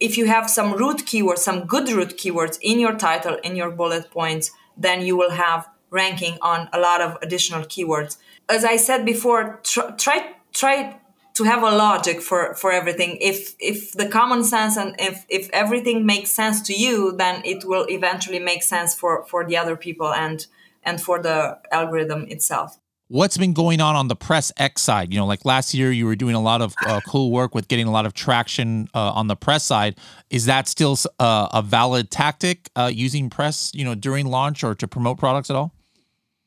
If 0.01 0.19
you 0.19 0.27
have 0.27 0.51
some 0.51 0.73
root 0.75 0.99
keywords 1.07 1.39
some 1.39 1.67
good 1.67 1.91
root 1.91 2.17
keywords 2.19 2.59
in 2.61 2.79
your 2.79 2.97
title 2.97 3.37
in 3.43 3.57
your 3.57 3.71
bullet 3.71 4.11
points 4.11 4.51
then 4.77 5.03
you 5.03 5.17
will 5.17 5.31
have 5.31 5.69
ranking 5.91 6.39
on 6.41 6.69
a 6.73 6.81
lot 6.81 7.01
of 7.01 7.19
additional 7.23 7.63
keywords. 7.63 8.17
As 8.49 8.65
i 8.65 8.77
said 8.77 9.05
before 9.05 9.61
tr- 9.63 9.93
try 9.97 10.35
try 10.53 10.99
to 11.35 11.45
have 11.45 11.63
a 11.63 11.71
logic 11.71 12.21
for 12.21 12.55
for 12.55 12.73
everything 12.73 13.17
if 13.21 13.55
if 13.59 13.93
the 13.93 14.07
common 14.07 14.45
sense 14.45 14.77
and 14.77 14.95
if 14.99 15.25
if 15.29 15.49
everything 15.53 16.05
makes 16.05 16.31
sense 16.31 16.61
to 16.61 16.75
you 16.75 17.13
then 17.13 17.43
it 17.45 17.65
will 17.65 17.87
eventually 17.89 18.39
make 18.39 18.63
sense 18.63 18.95
for 18.95 19.25
for 19.27 19.45
the 19.45 19.57
other 19.57 19.77
people 19.77 20.13
and 20.13 20.47
and 20.83 21.01
for 21.01 21.23
the 21.23 21.59
algorithm 21.71 22.27
itself 22.29 22.79
What's 23.09 23.37
been 23.37 23.53
going 23.53 23.83
on 23.83 23.95
on 23.95 24.09
the 24.09 24.17
Press 24.17 24.51
X 24.57 24.81
side? 24.81 25.13
You 25.13 25.21
know, 25.21 25.27
like 25.27 25.45
last 25.45 25.75
year, 25.75 25.93
you 25.93 26.07
were 26.07 26.17
doing 26.17 26.35
a 26.35 26.41
lot 26.41 26.63
of 26.63 26.75
uh, 26.87 27.03
cool 27.07 27.31
work 27.31 27.55
with 27.55 27.69
getting 27.69 27.87
a 27.87 27.91
lot 27.91 28.07
of 28.07 28.15
traction 28.15 28.89
uh, 28.95 29.13
on 29.13 29.27
the 29.27 29.37
press 29.37 29.65
side. 29.65 29.99
Is 30.31 30.47
that 30.47 30.67
still 30.67 30.97
uh, 31.19 31.47
a 31.53 31.61
valid 31.61 32.11
tactic 32.11 32.71
uh, 32.75 32.91
using 32.91 33.29
press, 33.29 33.71
you 33.75 33.85
know, 33.85 33.95
during 33.95 34.29
launch 34.29 34.65
or 34.65 34.75
to 34.77 34.89
promote 34.89 35.19
products 35.19 35.51
at 35.51 35.57
all? 35.57 35.75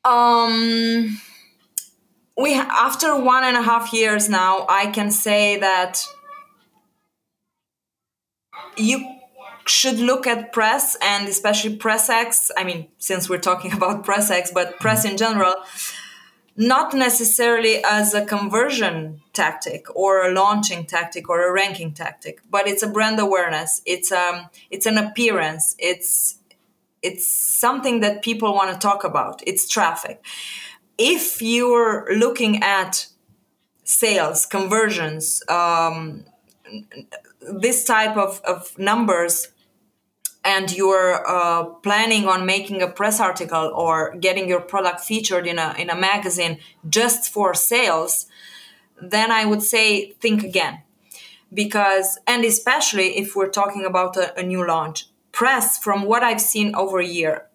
Um, 0.04 1.20
we 2.36 2.54
after 2.54 3.18
one 3.18 3.44
and 3.44 3.56
a 3.56 3.62
half 3.62 3.92
years 3.92 4.28
now, 4.28 4.66
I 4.68 4.86
can 4.86 5.10
say 5.10 5.58
that 5.58 6.04
you 8.76 9.16
should 9.66 9.98
look 9.98 10.26
at 10.26 10.52
press 10.52 10.96
and 11.02 11.28
especially 11.28 11.76
press 11.76 12.08
X. 12.08 12.50
I 12.56 12.64
mean, 12.64 12.88
since 12.98 13.28
we're 13.28 13.38
talking 13.38 13.72
about 13.78 14.04
press 14.04 14.30
X, 14.30 14.50
but 14.52 14.78
press 14.78 15.04
in 15.04 15.16
general, 15.16 15.54
not 16.56 16.94
necessarily 16.94 17.84
as 17.84 18.14
a 18.14 18.24
conversion 18.24 19.20
tactic 19.32 19.94
or 19.94 20.26
a 20.26 20.32
launching 20.32 20.86
tactic 20.86 21.28
or 21.28 21.46
a 21.46 21.52
ranking 21.52 21.92
tactic, 21.92 22.40
but 22.50 22.66
it's 22.66 22.82
a 22.82 22.86
brand 22.86 23.18
awareness. 23.20 23.82
It's 23.84 24.10
um, 24.12 24.48
it's 24.70 24.86
an 24.86 24.98
appearance. 24.98 25.74
It's 25.78 26.38
it's 27.02 27.26
something 27.26 28.00
that 28.00 28.22
people 28.22 28.54
want 28.54 28.72
to 28.72 28.78
talk 28.78 29.04
about. 29.04 29.42
It's 29.46 29.68
traffic. 29.68 30.24
If 30.98 31.42
you're 31.42 32.06
looking 32.16 32.62
at 32.62 33.08
sales, 33.84 34.46
conversions, 34.46 35.42
um, 35.48 36.24
this 37.40 37.84
type 37.84 38.16
of, 38.16 38.40
of 38.44 38.76
numbers, 38.78 39.48
and 40.44 40.72
you're 40.72 41.28
uh, 41.28 41.64
planning 41.64 42.28
on 42.28 42.46
making 42.46 42.80
a 42.80 42.88
press 42.88 43.20
article 43.20 43.72
or 43.74 44.14
getting 44.20 44.48
your 44.48 44.60
product 44.60 45.00
featured 45.00 45.46
in 45.46 45.58
a, 45.58 45.74
in 45.76 45.90
a 45.90 45.96
magazine 45.96 46.58
just 46.88 47.32
for 47.32 47.52
sales, 47.52 48.26
then 49.02 49.32
I 49.32 49.44
would 49.44 49.62
say 49.62 50.12
think 50.12 50.44
again. 50.44 50.82
Because, 51.52 52.18
and 52.26 52.44
especially 52.44 53.18
if 53.18 53.34
we're 53.34 53.50
talking 53.50 53.84
about 53.84 54.16
a, 54.16 54.38
a 54.38 54.42
new 54.42 54.66
launch, 54.66 55.06
press 55.32 55.78
from 55.78 56.04
what 56.04 56.22
I've 56.22 56.40
seen 56.40 56.74
over 56.74 56.98
a 57.00 57.06
year, 57.06 57.46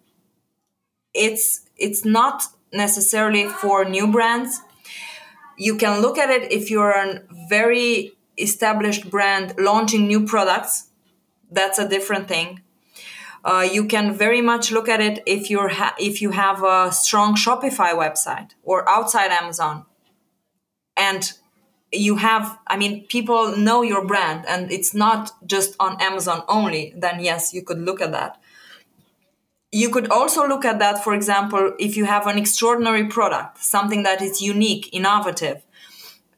it's 1.14 1.68
it's 1.76 2.04
not 2.04 2.44
necessarily 2.72 3.48
for 3.48 3.84
new 3.84 4.06
brands. 4.06 4.60
You 5.56 5.76
can 5.76 6.00
look 6.00 6.18
at 6.18 6.30
it 6.30 6.50
if 6.50 6.70
you're 6.70 6.90
a 6.90 7.22
very 7.48 8.12
established 8.38 9.10
brand 9.10 9.54
launching 9.58 10.06
new 10.06 10.26
products. 10.26 10.88
That's 11.50 11.78
a 11.78 11.88
different 11.88 12.28
thing. 12.28 12.62
Uh, 13.44 13.68
you 13.70 13.86
can 13.86 14.14
very 14.14 14.40
much 14.40 14.70
look 14.70 14.88
at 14.88 15.00
it 15.00 15.22
if 15.26 15.50
you're 15.50 15.68
ha- 15.68 15.96
if 15.98 16.22
you 16.22 16.30
have 16.30 16.62
a 16.62 16.92
strong 16.92 17.34
Shopify 17.34 17.92
website 17.92 18.50
or 18.62 18.88
outside 18.88 19.32
Amazon, 19.32 19.84
and 20.96 21.32
you 21.92 22.16
have 22.16 22.58
i 22.66 22.76
mean 22.76 23.06
people 23.06 23.56
know 23.56 23.82
your 23.82 24.04
brand 24.04 24.44
and 24.48 24.72
it's 24.72 24.94
not 24.94 25.30
just 25.46 25.76
on 25.78 26.00
amazon 26.00 26.42
only 26.48 26.92
then 26.96 27.22
yes 27.22 27.52
you 27.52 27.62
could 27.62 27.78
look 27.78 28.00
at 28.00 28.12
that 28.12 28.40
you 29.72 29.88
could 29.88 30.10
also 30.10 30.46
look 30.46 30.64
at 30.64 30.78
that 30.78 31.02
for 31.02 31.14
example 31.14 31.72
if 31.78 31.96
you 31.96 32.04
have 32.04 32.26
an 32.26 32.38
extraordinary 32.38 33.06
product 33.06 33.58
something 33.64 34.02
that 34.02 34.20
is 34.20 34.40
unique 34.40 34.88
innovative 34.92 35.62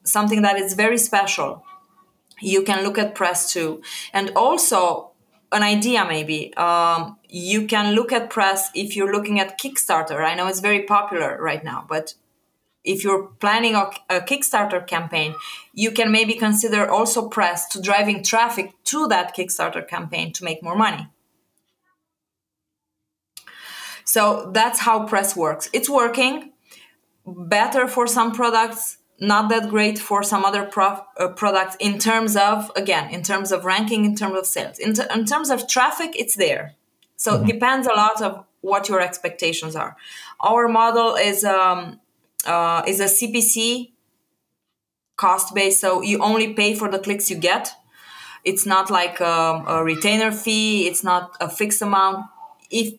something 0.05 0.42
that 0.42 0.57
is 0.57 0.75
very 0.75 0.97
special 0.97 1.64
you 2.40 2.62
can 2.62 2.85
look 2.85 2.97
at 2.97 3.14
press 3.14 3.53
too 3.53 3.83
and 4.12 4.31
also 4.37 5.11
an 5.53 5.62
idea 5.62 6.05
maybe 6.05 6.55
um, 6.57 7.16
you 7.29 7.66
can 7.66 7.94
look 7.94 8.12
at 8.12 8.31
press 8.31 8.70
if 8.75 8.97
you're 8.97 9.12
looking 9.12 9.40
at 9.40 9.61
kickstarter 9.61 10.25
i 10.25 10.35
know 10.35 10.47
it's 10.47 10.61
very 10.61 10.83
popular 10.83 11.37
right 11.40 11.64
now 11.64 11.85
but 11.88 12.14
if 12.85 13.03
you're 13.03 13.29
planning 13.40 13.75
a, 13.75 13.90
a, 14.11 14.20
Kickstarter 14.20 14.87
campaign, 14.87 15.35
you 15.73 15.90
can 15.90 16.12
maybe 16.12 16.35
consider 16.35 16.87
also 16.87 17.31
press 17.31 17.66
to 17.68 17.81
driving 17.81 18.23
traffic 18.23 18.75
to 18.85 19.09
that 19.09 19.35
Kickstarter 19.35 19.88
campaign 19.88 20.35
to 20.35 20.44
make 20.44 20.62
more 20.62 20.77
money. 20.77 21.09
So 24.05 24.51
that's 24.53 24.81
how 24.81 25.07
press 25.07 25.37
works. 25.37 25.69
It's 25.73 25.88
working 25.88 26.53
better 27.27 27.88
for 27.88 28.07
some 28.07 28.33
products, 28.33 28.99
not 29.19 29.49
that 29.49 29.71
great 29.71 29.99
for 29.99 30.23
some 30.23 30.45
other 30.45 30.64
prof, 30.64 31.01
uh, 31.19 31.29
products 31.29 31.77
in 31.81 31.99
terms 31.99 32.37
of, 32.37 32.71
again, 32.77 33.11
in 33.11 33.23
terms 33.23 33.51
of 33.53 33.64
ranking, 33.64 34.05
in 34.05 34.14
terms 34.14 34.37
of 34.37 34.47
sales. 34.47 34.79
In, 34.79 34.95
t- 34.95 35.03
in 35.14 35.25
terms 35.25 35.51
of 35.51 35.67
traffic, 35.67 36.11
it's 36.14 36.37
there. 36.37 36.75
So 37.17 37.33
mm-hmm. 37.33 37.45
it 37.45 37.53
depends 37.53 37.87
a 37.87 37.93
lot 37.93 38.21
of 38.21 38.45
what 38.61 38.88
your 38.88 39.01
expectations 39.01 39.77
are. 39.77 39.97
Our 40.40 40.69
model 40.69 41.14
is 41.14 41.45
um, 41.45 42.01
uh, 42.47 42.83
is 42.87 43.01
a 43.01 43.05
CPC 43.05 43.93
cost 45.17 45.55
base. 45.55 45.81
So 45.81 46.03
you 46.03 46.19
only 46.19 46.55
pay 46.55 46.75
for 46.75 46.90
the 46.90 46.99
clicks 46.99 47.31
you 47.31 47.37
get. 47.37 47.73
It's 48.45 48.67
not 48.67 48.90
like 48.90 49.21
a, 49.21 49.64
a 49.67 49.85
retainer 49.85 50.33
fee. 50.33 50.87
It's 50.87 51.05
not 51.05 51.37
a 51.40 51.49
fixed 51.49 51.81
amount. 51.81 52.27
If 52.71 52.95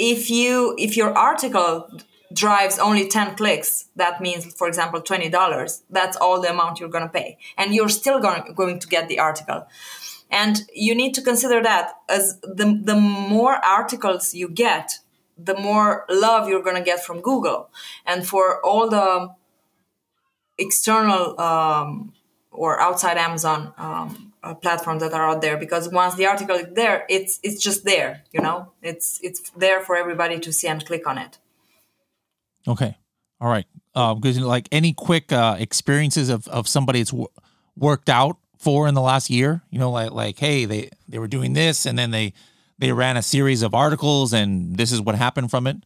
if 0.00 0.30
you 0.30 0.74
if 0.78 0.96
your 0.96 1.16
article 1.16 1.88
drives 2.32 2.78
only 2.78 3.08
10 3.08 3.36
clicks 3.36 3.86
that 3.96 4.20
means 4.20 4.52
for 4.54 4.66
example 4.66 5.00
$20 5.00 5.82
that's 5.90 6.16
all 6.16 6.40
the 6.40 6.50
amount 6.50 6.80
you're 6.80 6.88
going 6.88 7.04
to 7.04 7.10
pay 7.10 7.36
and 7.58 7.74
you're 7.74 7.88
still 7.88 8.20
going, 8.20 8.54
going 8.54 8.78
to 8.78 8.86
get 8.88 9.08
the 9.08 9.18
article 9.18 9.66
and 10.30 10.62
you 10.72 10.94
need 10.94 11.12
to 11.14 11.22
consider 11.22 11.60
that 11.60 11.92
as 12.08 12.40
the, 12.40 12.80
the 12.84 12.94
more 12.94 13.54
articles 13.64 14.32
you 14.32 14.48
get 14.48 15.00
the 15.44 15.56
more 15.56 16.04
love 16.08 16.48
you're 16.48 16.62
going 16.62 16.76
to 16.76 16.82
get 16.82 17.04
from 17.04 17.20
Google. 17.20 17.70
And 18.06 18.26
for 18.26 18.64
all 18.64 18.88
the 18.88 19.34
external 20.58 21.40
um, 21.40 22.12
or 22.50 22.80
outside 22.80 23.16
Amazon 23.16 23.72
um, 23.78 24.29
uh, 24.42 24.54
platforms 24.54 25.02
that 25.02 25.12
are 25.12 25.28
out 25.28 25.40
there, 25.40 25.56
because 25.56 25.88
once 25.90 26.14
the 26.14 26.26
article 26.26 26.56
is 26.56 26.74
there, 26.74 27.04
it's 27.08 27.38
it's 27.42 27.62
just 27.62 27.84
there. 27.84 28.22
You 28.32 28.40
know, 28.40 28.72
it's 28.82 29.20
it's 29.22 29.50
there 29.50 29.80
for 29.80 29.96
everybody 29.96 30.38
to 30.40 30.52
see 30.52 30.68
and 30.68 30.84
click 30.84 31.06
on 31.06 31.18
it. 31.18 31.38
Okay, 32.66 32.96
all 33.40 33.48
right. 33.48 33.66
Because 33.94 34.38
uh, 34.38 34.46
like 34.46 34.68
any 34.70 34.92
quick 34.92 35.32
uh, 35.32 35.56
experiences 35.58 36.28
of 36.28 36.46
of 36.48 36.68
somebody 36.68 37.00
that's 37.00 37.10
w- 37.10 37.28
worked 37.76 38.08
out 38.08 38.36
for 38.58 38.86
in 38.86 38.94
the 38.94 39.00
last 39.00 39.30
year, 39.30 39.62
you 39.70 39.78
know, 39.78 39.90
like 39.90 40.12
like 40.12 40.38
hey, 40.38 40.64
they 40.64 40.90
they 41.08 41.18
were 41.18 41.28
doing 41.28 41.54
this 41.54 41.86
and 41.86 41.98
then 41.98 42.10
they 42.10 42.32
they 42.78 42.92
ran 42.92 43.16
a 43.16 43.22
series 43.22 43.62
of 43.62 43.74
articles 43.74 44.32
and 44.32 44.76
this 44.76 44.92
is 44.92 45.00
what 45.00 45.14
happened 45.14 45.50
from 45.50 45.66
it? 45.66 45.76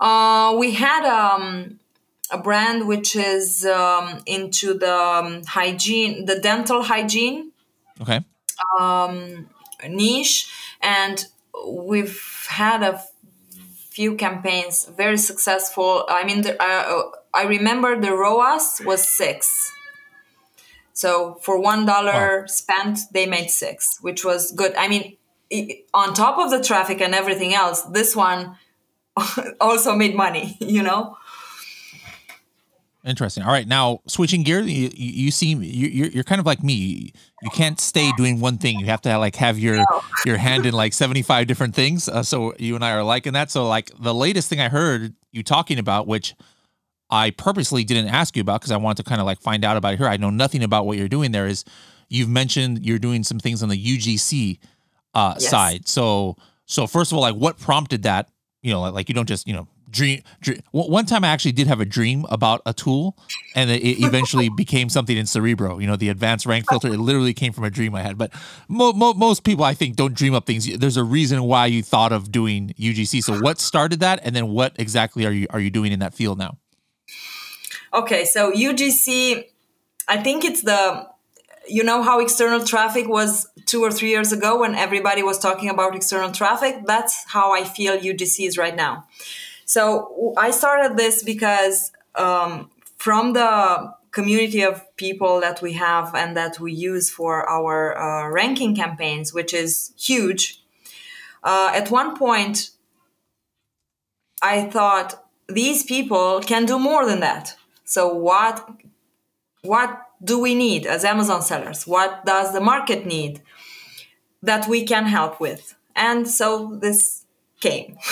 Uh, 0.00 0.54
we 0.58 0.72
had 0.72 1.04
um, 1.06 1.78
a 2.30 2.38
brand 2.38 2.88
which 2.88 3.16
is 3.16 3.64
um, 3.66 4.22
into 4.26 4.74
the 4.74 4.94
um, 4.94 5.44
hygiene, 5.44 6.24
the 6.24 6.38
dental 6.38 6.82
hygiene. 6.82 7.52
Okay. 8.00 8.20
Um, 8.78 9.48
niche, 9.88 10.50
and 10.80 11.26
we've 11.66 12.46
had 12.48 12.82
a 12.82 13.02
few 13.90 14.16
campaigns 14.16 14.86
very 14.96 15.18
successful. 15.18 16.04
I 16.08 16.24
mean, 16.24 16.42
the, 16.42 16.60
uh, 16.60 17.10
I 17.32 17.44
remember 17.44 18.00
the 18.00 18.12
ROAS 18.12 18.80
was 18.84 19.06
six. 19.06 19.72
So 20.92 21.38
for 21.42 21.60
one 21.60 21.86
dollar 21.86 22.40
wow. 22.40 22.46
spent, 22.46 23.00
they 23.12 23.26
made 23.26 23.50
six, 23.50 23.98
which 24.00 24.24
was 24.24 24.52
good. 24.52 24.74
I 24.76 24.88
mean, 24.88 25.16
on 25.92 26.14
top 26.14 26.38
of 26.38 26.50
the 26.50 26.62
traffic 26.62 27.00
and 27.00 27.14
everything 27.14 27.54
else, 27.54 27.82
this 27.82 28.16
one 28.16 28.56
also 29.60 29.94
made 29.94 30.14
money. 30.14 30.56
You 30.60 30.82
know. 30.82 31.16
Interesting. 33.04 33.42
All 33.42 33.52
right, 33.52 33.68
now 33.68 34.00
switching 34.06 34.44
gears, 34.44 34.66
you, 34.66 34.90
you 34.94 35.30
seem 35.30 35.62
you, 35.62 36.06
you're 36.06 36.24
kind 36.24 36.38
of 36.38 36.46
like 36.46 36.62
me. 36.62 37.12
You 37.42 37.50
can't 37.50 37.78
stay 37.78 38.10
doing 38.16 38.40
one 38.40 38.56
thing. 38.56 38.78
You 38.80 38.86
have 38.86 39.02
to 39.02 39.18
like 39.18 39.36
have 39.36 39.58
your 39.58 39.76
no. 39.76 39.84
your 40.24 40.38
hand 40.38 40.64
in 40.64 40.72
like 40.72 40.94
seventy 40.94 41.20
five 41.20 41.46
different 41.46 41.74
things. 41.74 42.08
Uh, 42.08 42.22
so 42.22 42.54
you 42.58 42.74
and 42.74 42.82
I 42.82 42.92
are 42.92 43.02
liking 43.02 43.34
that. 43.34 43.50
So 43.50 43.68
like 43.68 43.90
the 44.00 44.14
latest 44.14 44.48
thing 44.48 44.58
I 44.58 44.70
heard 44.70 45.12
you 45.32 45.42
talking 45.42 45.78
about, 45.78 46.06
which 46.06 46.34
I 47.10 47.30
purposely 47.30 47.84
didn't 47.84 48.08
ask 48.08 48.36
you 48.36 48.40
about 48.40 48.62
because 48.62 48.70
I 48.70 48.78
wanted 48.78 49.04
to 49.04 49.08
kind 49.08 49.20
of 49.20 49.26
like 49.26 49.40
find 49.42 49.66
out 49.66 49.76
about 49.76 49.92
it 49.92 49.98
here. 49.98 50.08
I 50.08 50.16
know 50.16 50.30
nothing 50.30 50.62
about 50.62 50.86
what 50.86 50.96
you're 50.96 51.06
doing 51.06 51.30
there. 51.30 51.46
Is 51.46 51.66
you've 52.08 52.30
mentioned 52.30 52.86
you're 52.86 52.98
doing 52.98 53.22
some 53.22 53.38
things 53.38 53.62
on 53.62 53.68
the 53.68 53.76
UGC 53.76 54.58
uh, 55.12 55.34
yes. 55.38 55.50
side. 55.50 55.88
So 55.88 56.36
so 56.64 56.86
first 56.86 57.12
of 57.12 57.16
all, 57.16 57.22
like 57.22 57.36
what 57.36 57.58
prompted 57.58 58.04
that? 58.04 58.30
You 58.62 58.72
know, 58.72 58.80
like, 58.80 58.94
like 58.94 59.08
you 59.10 59.14
don't 59.14 59.28
just 59.28 59.46
you 59.46 59.52
know 59.52 59.68
dream, 59.94 60.22
dream. 60.40 60.60
One 60.72 61.06
time 61.06 61.24
I 61.24 61.28
actually 61.28 61.52
did 61.52 61.68
have 61.68 61.80
a 61.80 61.84
dream 61.84 62.26
about 62.28 62.60
a 62.66 62.74
tool, 62.74 63.16
and 63.54 63.70
it 63.70 63.82
eventually 64.02 64.48
became 64.56 64.88
something 64.88 65.16
in 65.16 65.26
Cerebro. 65.26 65.78
You 65.78 65.86
know, 65.86 65.96
the 65.96 66.08
advanced 66.10 66.44
rank 66.44 66.68
filter. 66.68 66.88
It 66.88 66.98
literally 66.98 67.32
came 67.32 67.52
from 67.52 67.64
a 67.64 67.70
dream 67.70 67.94
I 67.94 68.02
had. 68.02 68.18
But 68.18 68.32
mo- 68.68 68.92
mo- 68.92 69.14
most 69.14 69.44
people, 69.44 69.64
I 69.64 69.72
think, 69.72 69.96
don't 69.96 70.14
dream 70.14 70.34
up 70.34 70.46
things. 70.46 70.66
There's 70.76 70.96
a 70.96 71.04
reason 71.04 71.44
why 71.44 71.66
you 71.66 71.82
thought 71.82 72.12
of 72.12 72.30
doing 72.30 72.74
UGC. 72.78 73.22
So 73.22 73.40
what 73.40 73.60
started 73.60 74.00
that, 74.00 74.20
and 74.24 74.34
then 74.36 74.48
what 74.48 74.74
exactly 74.78 75.24
are 75.24 75.32
you 75.32 75.46
are 75.50 75.60
you 75.60 75.70
doing 75.70 75.92
in 75.92 76.00
that 76.00 76.12
field 76.12 76.38
now? 76.38 76.58
Okay, 77.94 78.24
so 78.24 78.52
UGC, 78.52 79.44
I 80.08 80.16
think 80.18 80.44
it's 80.44 80.62
the 80.62 81.06
you 81.66 81.82
know 81.82 82.02
how 82.02 82.20
external 82.20 82.62
traffic 82.64 83.08
was 83.08 83.48
two 83.66 83.82
or 83.82 83.90
three 83.90 84.10
years 84.10 84.32
ago 84.32 84.60
when 84.60 84.74
everybody 84.74 85.22
was 85.22 85.38
talking 85.38 85.70
about 85.70 85.94
external 85.94 86.30
traffic 86.30 86.82
that's 86.84 87.24
how 87.28 87.52
i 87.52 87.64
feel 87.64 87.96
ugc 87.96 88.46
is 88.46 88.58
right 88.58 88.76
now 88.76 89.06
so 89.64 90.34
i 90.36 90.50
started 90.50 90.96
this 90.96 91.22
because 91.22 91.92
um, 92.16 92.70
from 92.96 93.32
the 93.32 93.92
community 94.10 94.62
of 94.62 94.84
people 94.96 95.40
that 95.40 95.60
we 95.60 95.72
have 95.72 96.14
and 96.14 96.36
that 96.36 96.60
we 96.60 96.72
use 96.72 97.10
for 97.10 97.48
our 97.48 97.98
uh, 97.98 98.28
ranking 98.28 98.74
campaigns 98.74 99.34
which 99.34 99.52
is 99.52 99.92
huge 99.98 100.62
uh, 101.42 101.70
at 101.74 101.90
one 101.90 102.16
point 102.16 102.70
i 104.42 104.62
thought 104.62 105.24
these 105.48 105.82
people 105.82 106.40
can 106.40 106.64
do 106.64 106.78
more 106.78 107.04
than 107.06 107.20
that 107.20 107.56
so 107.84 108.12
what 108.12 108.68
what 109.62 110.04
do 110.22 110.38
we 110.38 110.54
need 110.54 110.86
as 110.86 111.04
Amazon 111.04 111.42
sellers? 111.42 111.86
What 111.86 112.24
does 112.24 112.52
the 112.52 112.60
market 112.60 113.06
need 113.06 113.42
that 114.42 114.68
we 114.68 114.84
can 114.84 115.06
help 115.06 115.40
with? 115.40 115.74
And 115.96 116.28
so 116.28 116.76
this 116.80 117.24
came. 117.60 117.96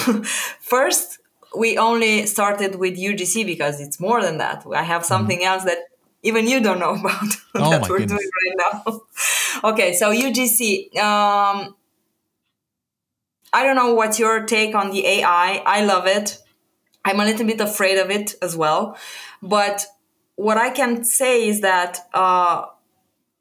First, 0.61 1.19
we 1.57 1.79
only 1.79 2.27
started 2.27 2.77
with 2.77 2.97
UGC 2.97 3.45
because 3.45 3.81
it's 3.81 4.01
more 4.01 4.23
than 4.23 4.39
that. 4.39 4.65
I 4.75 4.83
have 4.83 5.05
something 5.05 5.39
mm-hmm. 5.39 5.47
else 5.47 5.65
that 5.65 5.79
even 6.23 6.47
you 6.47 6.61
don't 6.61 6.79
know 6.79 6.95
about 7.01 7.37
oh 7.55 7.71
that 7.71 7.89
we're 7.89 7.99
goodness. 7.99 8.21
doing 8.21 8.57
right 8.57 8.83
now. 8.87 9.01
okay, 9.71 9.93
so 9.95 10.13
UGC. 10.13 10.97
Um, 10.97 11.77
I 13.53 13.65
don't 13.65 13.77
know 13.77 13.95
what's 13.95 14.19
your 14.19 14.45
take 14.47 14.75
on 14.75 14.91
the 14.91 15.07
AI. 15.07 15.63
I 15.67 15.85
love 15.85 16.07
it. 16.07 16.39
I'm 17.05 17.21
a 17.21 17.25
little 17.25 17.47
bit 17.47 17.61
afraid 17.61 17.99
of 17.99 18.11
it 18.11 18.35
as 18.41 18.57
well. 18.57 18.97
But 19.43 19.87
what 20.37 20.57
I 20.57 20.71
can 20.71 21.05
say 21.05 21.49
is 21.49 21.61
that 21.61 21.99
uh, 22.15 22.65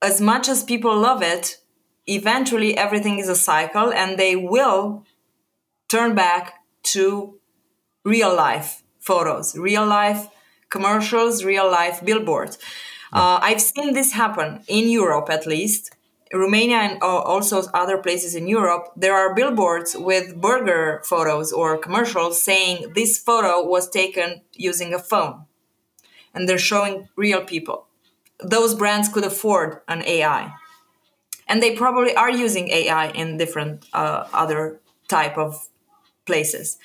as 0.02 0.20
much 0.20 0.50
as 0.50 0.64
people 0.64 1.00
love 1.00 1.22
it, 1.22 1.58
eventually 2.08 2.78
everything 2.78 3.20
is 3.20 3.30
a 3.30 3.36
cycle 3.36 3.94
and 3.94 4.18
they 4.18 4.36
will 4.36 5.06
turn 5.88 6.16
back 6.16 6.56
to 6.84 7.40
real 8.04 8.36
life 8.36 8.84
photos, 9.00 9.56
real 9.56 9.86
life 9.86 10.28
commercials, 10.70 11.44
real 11.44 11.70
life 11.70 12.04
billboards. 12.04 12.58
Uh, 13.14 13.40
I've 13.42 13.62
seen 13.62 13.94
this 13.94 14.14
happen 14.14 14.64
in 14.68 14.90
Europe 14.90 15.30
at 15.30 15.46
least. 15.46 15.96
Romania 16.34 16.78
and 16.78 17.02
also 17.04 17.62
other 17.74 17.98
places 17.98 18.36
in 18.36 18.48
Europe, 18.48 18.88
there 18.96 19.14
are 19.14 19.36
billboards 19.36 19.98
with 19.98 20.40
burger 20.40 21.02
photos 21.04 21.52
or 21.52 21.78
commercials 21.78 22.42
saying 22.42 22.94
this 22.96 23.18
photo 23.18 23.62
was 23.62 23.90
taken 23.90 24.42
using 24.54 24.94
a 24.94 25.00
phone 25.00 25.44
and 26.34 26.48
they're 26.48 26.58
showing 26.58 27.10
real 27.18 27.44
people. 27.44 27.88
Those 28.40 28.76
brands 28.76 29.10
could 29.10 29.26
afford 29.26 29.82
an 29.90 30.04
AI. 30.04 30.54
And 31.50 31.62
they 31.62 31.76
probably 31.76 32.16
are 32.16 32.32
using 32.32 32.70
AI 32.70 33.10
in 33.10 33.36
different 33.36 33.86
uh, 33.92 34.26
other 34.34 34.80
type 35.10 35.38
of 35.38 35.68
places. 36.26 36.78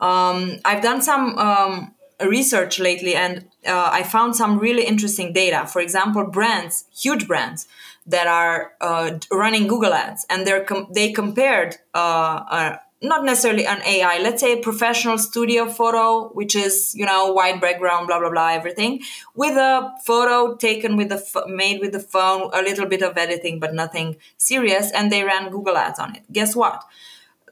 Um, 0.00 0.58
I've 0.64 0.82
done 0.82 1.02
some 1.02 1.36
um, 1.38 1.94
research 2.24 2.78
lately 2.78 3.14
and 3.14 3.46
uh, 3.66 3.90
I 3.92 4.02
found 4.02 4.36
some 4.36 4.58
really 4.58 4.84
interesting 4.84 5.32
data. 5.32 5.66
For 5.66 5.80
example, 5.80 6.24
brands, 6.24 6.84
huge 6.96 7.26
brands 7.26 7.66
that 8.06 8.26
are 8.26 8.72
uh, 8.80 9.18
running 9.30 9.66
Google 9.66 9.92
Ads, 9.92 10.24
and 10.30 10.46
they're 10.46 10.64
com- 10.64 10.88
they 10.94 11.12
compared 11.12 11.76
uh, 11.92 12.76
not 13.00 13.24
necessarily 13.24 13.64
an 13.64 13.80
AI, 13.82 14.18
let's 14.18 14.40
say 14.40 14.54
a 14.54 14.62
professional 14.62 15.18
studio 15.18 15.66
photo, 15.66 16.28
which 16.30 16.56
is, 16.56 16.94
you 16.96 17.06
know, 17.06 17.32
white 17.32 17.60
background, 17.60 18.08
blah, 18.08 18.18
blah, 18.18 18.30
blah, 18.30 18.48
everything, 18.48 19.00
with 19.34 19.56
a 19.56 19.94
photo 20.04 20.56
taken 20.56 20.96
with 20.96 21.10
the, 21.10 21.44
made 21.46 21.80
with 21.80 21.92
the 21.92 22.00
phone, 22.00 22.50
a 22.52 22.60
little 22.62 22.86
bit 22.86 23.02
of 23.02 23.16
editing, 23.16 23.60
but 23.60 23.72
nothing 23.72 24.16
serious. 24.36 24.90
And 24.90 25.12
they 25.12 25.22
ran 25.22 25.50
Google 25.50 25.76
ads 25.76 26.00
on 26.00 26.16
it. 26.16 26.22
Guess 26.32 26.56
what? 26.56 26.82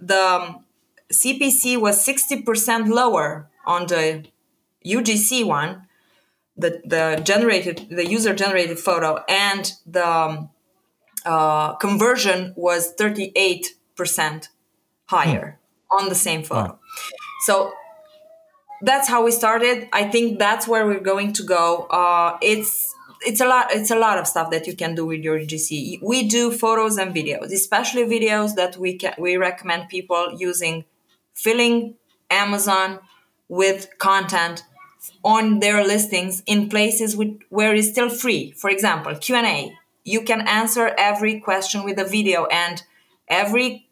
The 0.00 0.56
CPC 1.12 1.80
was 1.80 2.04
60% 2.04 2.88
lower 2.88 3.48
on 3.66 3.86
the 3.86 4.24
UGC 4.84 5.44
one, 5.46 5.86
the, 6.56 6.80
the 6.84 7.20
generated, 7.24 7.86
the 7.90 8.06
user 8.06 8.34
generated 8.34 8.78
photo, 8.78 9.22
and 9.28 9.72
the 9.86 10.06
um, 10.06 10.50
uh, 11.24 11.74
conversion 11.74 12.54
was 12.56 12.94
38% 12.94 14.48
higher 15.06 15.58
hmm. 15.90 15.96
on 15.96 16.08
the 16.08 16.14
same 16.14 16.42
photo. 16.42 16.72
Wow. 16.72 16.78
So 17.44 17.72
that's 18.82 19.08
how 19.08 19.24
we 19.24 19.30
started. 19.30 19.88
I 19.92 20.04
think 20.04 20.38
that's 20.38 20.68
where 20.68 20.86
we're 20.86 21.00
going 21.00 21.32
to 21.34 21.42
go. 21.42 21.86
Uh, 21.90 22.38
it's 22.42 22.94
it's 23.22 23.40
a 23.40 23.46
lot 23.46 23.68
it's 23.70 23.90
a 23.90 23.96
lot 23.96 24.18
of 24.18 24.26
stuff 24.26 24.50
that 24.50 24.66
you 24.66 24.76
can 24.76 24.94
do 24.94 25.06
with 25.06 25.20
your 25.20 25.38
UGC. 25.38 26.02
We 26.02 26.28
do 26.28 26.52
photos 26.52 26.98
and 26.98 27.14
videos, 27.14 27.52
especially 27.52 28.04
videos 28.04 28.54
that 28.56 28.76
we 28.76 28.96
can 28.96 29.14
we 29.18 29.36
recommend 29.36 29.88
people 29.88 30.36
using 30.38 30.84
filling 31.36 31.94
Amazon 32.30 32.98
with 33.48 33.88
content 33.98 34.64
on 35.22 35.60
their 35.60 35.84
listings 35.86 36.42
in 36.46 36.68
places 36.68 37.16
with, 37.16 37.38
where 37.50 37.74
it's 37.74 37.88
still 37.88 38.10
free. 38.10 38.50
For 38.52 38.70
example, 38.70 39.14
Q&A. 39.14 39.72
You 40.02 40.22
can 40.22 40.46
answer 40.46 40.94
every 40.98 41.40
question 41.40 41.84
with 41.84 41.98
a 41.98 42.04
video 42.04 42.46
and 42.46 42.82
every 43.28 43.86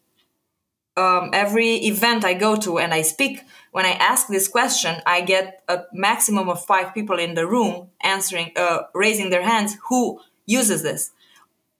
um, 0.97 1.31
every 1.33 1.75
event 1.75 2.23
I 2.23 2.33
go 2.33 2.55
to 2.55 2.79
and 2.79 2.93
I 2.93 3.01
speak, 3.01 3.41
when 3.71 3.85
I 3.85 3.91
ask 3.91 4.27
this 4.27 4.47
question, 4.47 4.95
I 5.05 5.21
get 5.21 5.61
a 5.67 5.81
maximum 5.91 6.47
of 6.47 6.63
five 6.63 6.93
people 6.93 7.19
in 7.19 7.33
the 7.33 7.45
room 7.45 7.89
answering, 8.01 8.53
uh, 8.55 8.83
raising 8.93 9.29
their 9.29 9.43
hands 9.43 9.75
who 9.89 10.21
uses 10.45 10.83
this. 10.83 11.11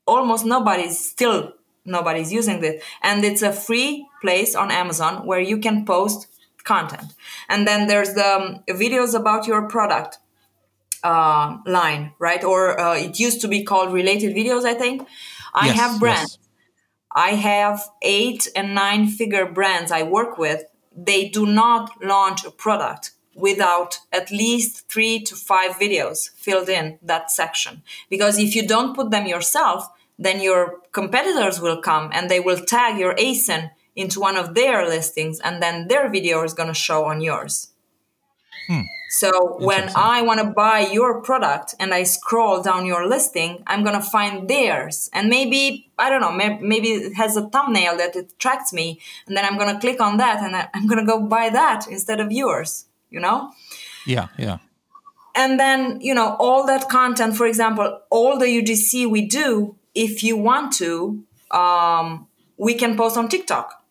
Almost 0.06 0.46
nobody's 0.46 1.00
still 1.00 1.54
nobody's 1.86 2.34
using 2.34 2.60
this, 2.60 2.84
and 3.02 3.24
it's 3.24 3.42
a 3.42 3.54
free 3.54 4.06
place 4.26 4.52
on 4.56 4.72
Amazon 4.72 5.14
where 5.30 5.44
you 5.52 5.58
can 5.66 5.86
post 5.86 6.28
content. 6.64 7.10
And 7.48 7.68
then 7.68 7.88
there's 7.90 8.14
the 8.14 8.32
um, 8.40 8.64
videos 8.84 9.14
about 9.22 9.48
your 9.48 9.62
product 9.76 10.18
uh, 11.04 11.58
line, 11.66 12.04
right? 12.28 12.44
Or 12.44 12.80
uh, 12.80 12.96
it 13.08 13.20
used 13.20 13.40
to 13.42 13.48
be 13.48 13.64
called 13.64 13.94
related 13.94 14.36
videos, 14.36 14.64
I 14.66 14.74
think. 14.74 15.08
I 15.54 15.68
yes, 15.68 15.76
have 15.82 16.00
brands. 16.00 16.32
Yes 16.32 16.46
I 17.16 17.30
have 17.36 17.90
eight 18.02 18.50
and 18.58 18.76
nine 18.76 19.08
figure 19.08 19.46
brands 19.46 19.90
I 19.90 20.04
work 20.04 20.38
with. 20.38 20.66
They 20.96 21.30
do 21.30 21.46
not 21.46 22.04
launch 22.04 22.44
a 22.44 22.52
product 22.52 23.12
without 23.34 24.00
at 24.12 24.32
least 24.32 24.90
three 24.90 25.22
to 25.22 25.36
five 25.36 25.78
videos 25.78 26.30
filled 26.36 26.68
in 26.68 27.00
that 27.02 27.32
section. 27.32 27.84
Because 28.10 28.38
if 28.38 28.54
you 28.54 28.68
don't 28.68 28.96
put 28.96 29.12
them 29.12 29.28
yourself, 29.28 29.88
then 30.20 30.42
your 30.42 30.82
competitors 30.92 31.62
will 31.62 31.82
come 31.82 32.10
and 32.14 32.30
they 32.30 32.42
will 32.42 32.60
tag 32.60 33.00
your 33.00 33.16
ASIN 33.16 33.72
into 33.96 34.20
one 34.20 34.38
of 34.38 34.56
their 34.56 34.88
listings, 34.88 35.40
and 35.40 35.62
then 35.62 35.88
their 35.88 36.10
video 36.10 36.44
is 36.44 36.54
going 36.54 36.68
to 36.68 36.74
show 36.74 37.06
on 37.06 37.22
yours. 37.22 37.70
Hmm. 38.68 38.82
So 39.10 39.58
when 39.60 39.92
I 39.96 40.24
want 40.24 40.42
to 40.42 40.48
buy 40.48 40.80
your 40.80 41.22
product 41.22 41.74
and 41.80 41.94
I 41.94 42.04
scroll 42.04 42.62
down 42.62 42.86
your 42.86 43.08
listing, 43.08 43.64
I'm 43.66 43.84
going 43.84 43.96
to 43.96 44.02
find 44.06 44.50
theirs. 44.50 45.10
And 45.14 45.30
maybe, 45.30 45.90
I 45.98 46.10
don't 46.10 46.20
know, 46.20 46.34
maybe 46.34 46.90
it 46.90 47.14
has 47.14 47.38
a 47.38 47.48
thumbnail 47.48 47.96
that 47.98 48.16
attracts 48.16 48.74
me. 48.74 49.00
And 49.26 49.38
then 49.38 49.46
I'm 49.46 49.58
going 49.58 49.74
to 49.74 49.80
click 49.80 50.02
on 50.02 50.18
that 50.18 50.44
and 50.44 50.56
I'm 50.74 50.88
going 50.88 51.00
to 51.00 51.10
go 51.10 51.22
buy 51.22 51.50
that 51.50 51.88
instead 51.88 52.20
of 52.20 52.32
yours, 52.32 52.86
you 53.10 53.22
know? 53.22 53.52
Yeah, 54.06 54.28
yeah. 54.38 54.58
And 55.34 55.60
then, 55.60 56.02
you 56.02 56.14
know, 56.14 56.36
all 56.40 56.66
that 56.66 56.90
content, 56.90 57.38
for 57.38 57.46
example, 57.46 58.02
all 58.10 58.38
the 58.38 58.48
UGC 58.48 59.10
we 59.10 59.26
do, 59.28 59.76
if 59.94 60.24
you 60.24 60.36
want 60.36 60.74
to, 60.74 61.24
um, 61.52 62.28
we 62.58 62.74
can 62.74 62.98
post 62.98 63.18
on 63.18 63.30
TikTok 63.30 63.85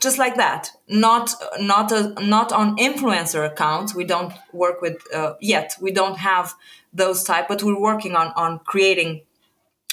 just 0.00 0.18
like 0.18 0.36
that. 0.36 0.70
Not 0.88 1.34
not 1.60 1.92
a, 1.92 2.14
not 2.20 2.52
on 2.52 2.76
influencer 2.76 3.44
accounts. 3.44 3.94
We 3.94 4.04
don't 4.04 4.32
work 4.52 4.80
with 4.80 5.02
uh, 5.14 5.34
yet. 5.40 5.76
We 5.80 5.90
don't 5.92 6.18
have 6.18 6.54
those 6.92 7.22
type 7.22 7.48
but 7.48 7.62
we're 7.62 7.80
working 7.80 8.16
on 8.16 8.32
on 8.36 8.60
creating 8.60 9.22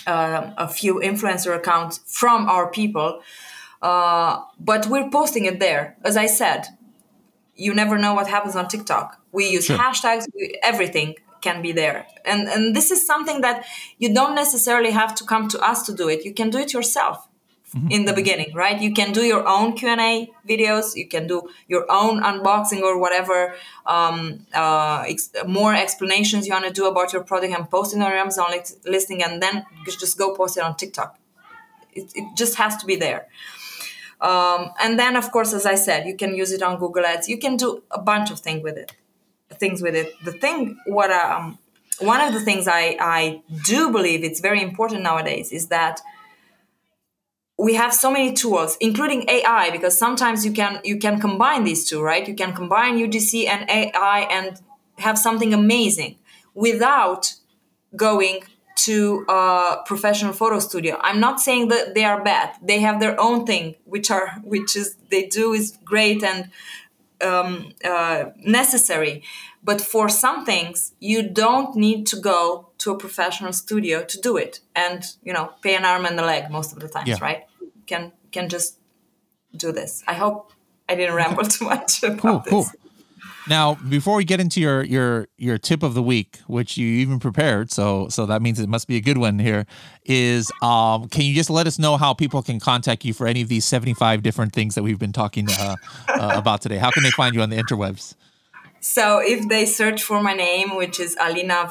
uh, 0.08 0.52
a 0.58 0.68
few 0.68 0.96
influencer 1.00 1.56
accounts 1.56 2.00
from 2.06 2.48
our 2.50 2.70
people. 2.70 3.22
Uh, 3.82 4.42
but 4.60 4.88
we're 4.88 5.10
posting 5.10 5.46
it 5.46 5.60
there. 5.60 5.98
As 6.04 6.18
i 6.18 6.26
said 6.26 6.68
you 7.58 7.74
never 7.74 7.98
know 7.98 8.14
what 8.14 8.28
happens 8.28 8.56
on 8.56 8.68
tiktok. 8.68 9.20
We 9.32 9.48
use 9.48 9.66
sure. 9.66 9.78
hashtags. 9.78 10.26
We, 10.36 10.60
everything 10.62 11.16
can 11.42 11.62
be 11.62 11.72
there. 11.72 12.06
And 12.26 12.48
and 12.48 12.76
this 12.76 12.92
is 12.92 13.06
something 13.06 13.42
that 13.42 13.66
you 13.98 14.14
don't 14.14 14.36
necessarily 14.36 14.92
have 14.92 15.16
to 15.16 15.24
come 15.24 15.48
to 15.50 15.60
us 15.60 15.86
to 15.88 15.94
do 15.94 16.10
it. 16.10 16.26
You 16.26 16.34
can 16.34 16.50
do 16.50 16.60
it 16.60 16.74
yourself 16.74 17.28
mm-hmm. 17.74 17.92
in 17.92 18.06
the 18.06 18.14
beginning 18.14 18.54
right? 18.54 18.82
You 18.82 18.94
can 18.94 19.12
do 19.14 19.24
your 19.24 19.48
own 19.48 19.76
q&a 19.76 20.32
videos 20.48 20.96
you 20.96 21.08
can 21.08 21.28
do 21.28 21.50
your 21.68 21.86
own 21.90 22.22
unboxing 22.22 22.82
or 22.82 23.00
whatever 23.00 23.56
um, 23.86 24.46
uh, 24.54 25.04
ex- 25.08 25.32
more 25.48 25.74
explanations 25.74 26.48
you 26.48 26.54
want 26.54 26.66
to 26.66 26.72
do 26.72 26.86
about 26.88 27.14
your 27.14 27.24
product 27.24 27.54
and 27.54 27.70
post 27.70 27.96
it 27.96 28.02
on 28.02 28.12
amazon 28.12 28.48
listing 28.86 29.24
and 29.24 29.42
then 29.42 29.66
just 29.86 30.18
go 30.18 30.36
post 30.36 30.58
it 30.58 30.64
on 30.64 30.76
tiktok. 30.76 31.18
It, 31.94 32.12
it 32.14 32.26
just 32.36 32.56
has 32.56 32.76
to 32.78 32.86
be 32.86 32.98
there. 32.98 33.28
Um, 34.20 34.72
and 34.82 34.98
then 35.00 35.16
of 35.16 35.32
course 35.32 35.54
as 35.54 35.66
i 35.66 35.76
said 35.76 36.08
you 36.08 36.16
can 36.16 36.36
use 36.36 36.52
it 36.52 36.62
on 36.62 36.80
google 36.80 37.06
ads. 37.06 37.28
You 37.28 37.38
can 37.38 37.58
do 37.58 37.84
a 37.92 38.02
bunch 38.02 38.32
of 38.32 38.40
things 38.40 38.64
with 38.64 38.78
it 38.78 38.94
things 39.54 39.82
with 39.82 39.96
it. 39.96 40.14
The 40.24 40.32
thing 40.32 40.78
what 40.86 41.12
um, 41.12 41.58
one 42.00 42.22
of 42.22 42.34
the 42.34 42.42
things 42.42 42.68
I, 42.68 42.98
I 43.00 43.42
do 43.66 43.92
believe 43.92 44.24
it's 44.24 44.40
very 44.40 44.62
important 44.62 45.02
nowadays 45.04 45.52
is 45.52 45.68
that 45.68 46.02
we 47.58 47.76
have 47.76 47.94
so 47.94 48.12
many 48.12 48.34
tools 48.34 48.78
including 48.82 49.24
ai 49.30 49.70
because 49.72 49.98
sometimes 49.98 50.46
you 50.46 50.52
can 50.52 50.80
you 50.84 50.98
can 50.98 51.20
combine 51.20 51.64
these 51.64 51.88
two 51.90 52.02
right? 52.02 52.28
You 52.28 52.36
can 52.36 52.54
combine 52.54 52.98
ugc 52.98 53.48
and 53.48 53.70
ai 53.70 54.28
and 54.30 54.60
have 54.98 55.18
something 55.18 55.54
amazing 55.54 56.18
without 56.54 57.34
going 57.96 58.44
to 58.76 59.26
a 59.30 59.78
professional 59.86 60.34
photo 60.34 60.60
studio. 60.60 60.98
I'm 61.02 61.20
not 61.20 61.40
saying 61.40 61.70
that 61.70 61.96
they 61.96 62.04
are 62.04 62.22
bad. 62.24 62.56
They 62.62 62.80
have 62.82 63.00
their 63.00 63.20
own 63.20 63.46
thing 63.46 63.76
which 63.86 64.12
are 64.12 64.32
which 64.44 64.76
is 64.76 64.96
they 65.10 65.28
do 65.28 65.54
is 65.54 65.78
great 65.84 66.24
and 66.24 66.50
um, 67.22 67.74
uh, 67.84 68.26
necessary. 68.44 69.24
But 69.64 69.82
for 69.82 70.10
some 70.10 70.46
things 70.46 70.94
you 71.00 71.28
don't 71.28 71.76
need 71.76 72.06
to 72.08 72.18
go 72.20 72.70
to 72.78 72.92
a 72.92 72.98
professional 72.98 73.54
studio 73.54 74.04
to 74.04 74.20
do 74.20 74.38
it 74.38 74.60
and 74.76 75.16
you 75.24 75.34
know 75.34 75.54
pay 75.62 75.76
an 75.76 75.86
arm 75.86 76.06
and 76.06 76.20
a 76.20 76.26
leg 76.26 76.50
most 76.50 76.74
of 76.74 76.80
the 76.80 76.88
times 76.88 77.08
yeah. 77.08 77.18
right 77.22 77.46
can 77.88 78.12
can 78.32 78.50
just 78.50 78.80
do 79.56 79.72
this 79.72 80.04
i 80.08 80.14
hope 80.14 80.52
i 80.90 80.96
didn't 80.96 81.16
ramble 81.24 81.44
too 81.44 81.66
much 81.66 82.04
about 82.04 82.20
cool, 82.20 82.40
this 82.40 82.50
cool. 82.50 82.66
Now, 83.48 83.76
before 83.76 84.16
we 84.16 84.26
get 84.26 84.40
into 84.40 84.60
your 84.60 84.84
your 84.84 85.28
your 85.38 85.58
tip 85.58 85.84
of 85.84 85.94
the 85.94 86.02
week, 86.02 86.40
which 86.48 86.78
you 86.78 86.88
even 86.88 87.20
prepared, 87.20 87.72
so 87.72 88.08
so 88.10 88.26
that 88.26 88.42
means 88.42 88.60
it 88.60 88.68
must 88.68 88.88
be 88.88 88.96
a 88.96 89.02
good 89.02 89.20
one 89.20 89.38
here, 89.38 89.68
is 90.04 90.52
um 90.62 91.08
can 91.10 91.22
you 91.26 91.36
just 91.36 91.50
let 91.50 91.68
us 91.68 91.78
know 91.78 91.98
how 91.98 92.14
people 92.14 92.42
can 92.42 92.60
contact 92.60 93.06
you 93.06 93.14
for 93.14 93.28
any 93.28 93.42
of 93.42 93.48
these 93.48 93.66
75 93.66 94.24
different 94.24 94.54
things 94.54 94.74
that 94.76 94.84
we've 94.84 94.98
been 94.98 95.14
talking 95.14 95.48
uh, 95.50 95.76
uh, 96.10 96.32
about 96.36 96.62
today? 96.62 96.78
How 96.78 96.90
can 96.90 97.04
they 97.04 97.12
find 97.12 97.36
you 97.36 97.42
on 97.42 97.50
the 97.50 97.58
interwebs? 97.58 98.16
So 98.80 99.20
if 99.20 99.48
they 99.48 99.66
search 99.66 100.02
for 100.02 100.22
my 100.22 100.34
name, 100.34 100.76
which 100.76 101.00
is 101.00 101.16
Alina 101.20 101.70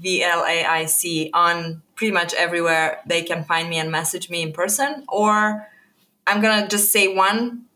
Vlaic, 0.00 1.30
on 1.32 1.82
pretty 1.94 2.12
much 2.12 2.34
everywhere, 2.34 3.00
they 3.06 3.22
can 3.22 3.44
find 3.44 3.68
me 3.68 3.78
and 3.78 3.90
message 3.90 4.30
me 4.30 4.42
in 4.42 4.52
person. 4.52 5.04
Or 5.08 5.68
I'm 6.26 6.40
gonna 6.40 6.66
just 6.68 6.92
say 6.92 7.14
one 7.14 7.66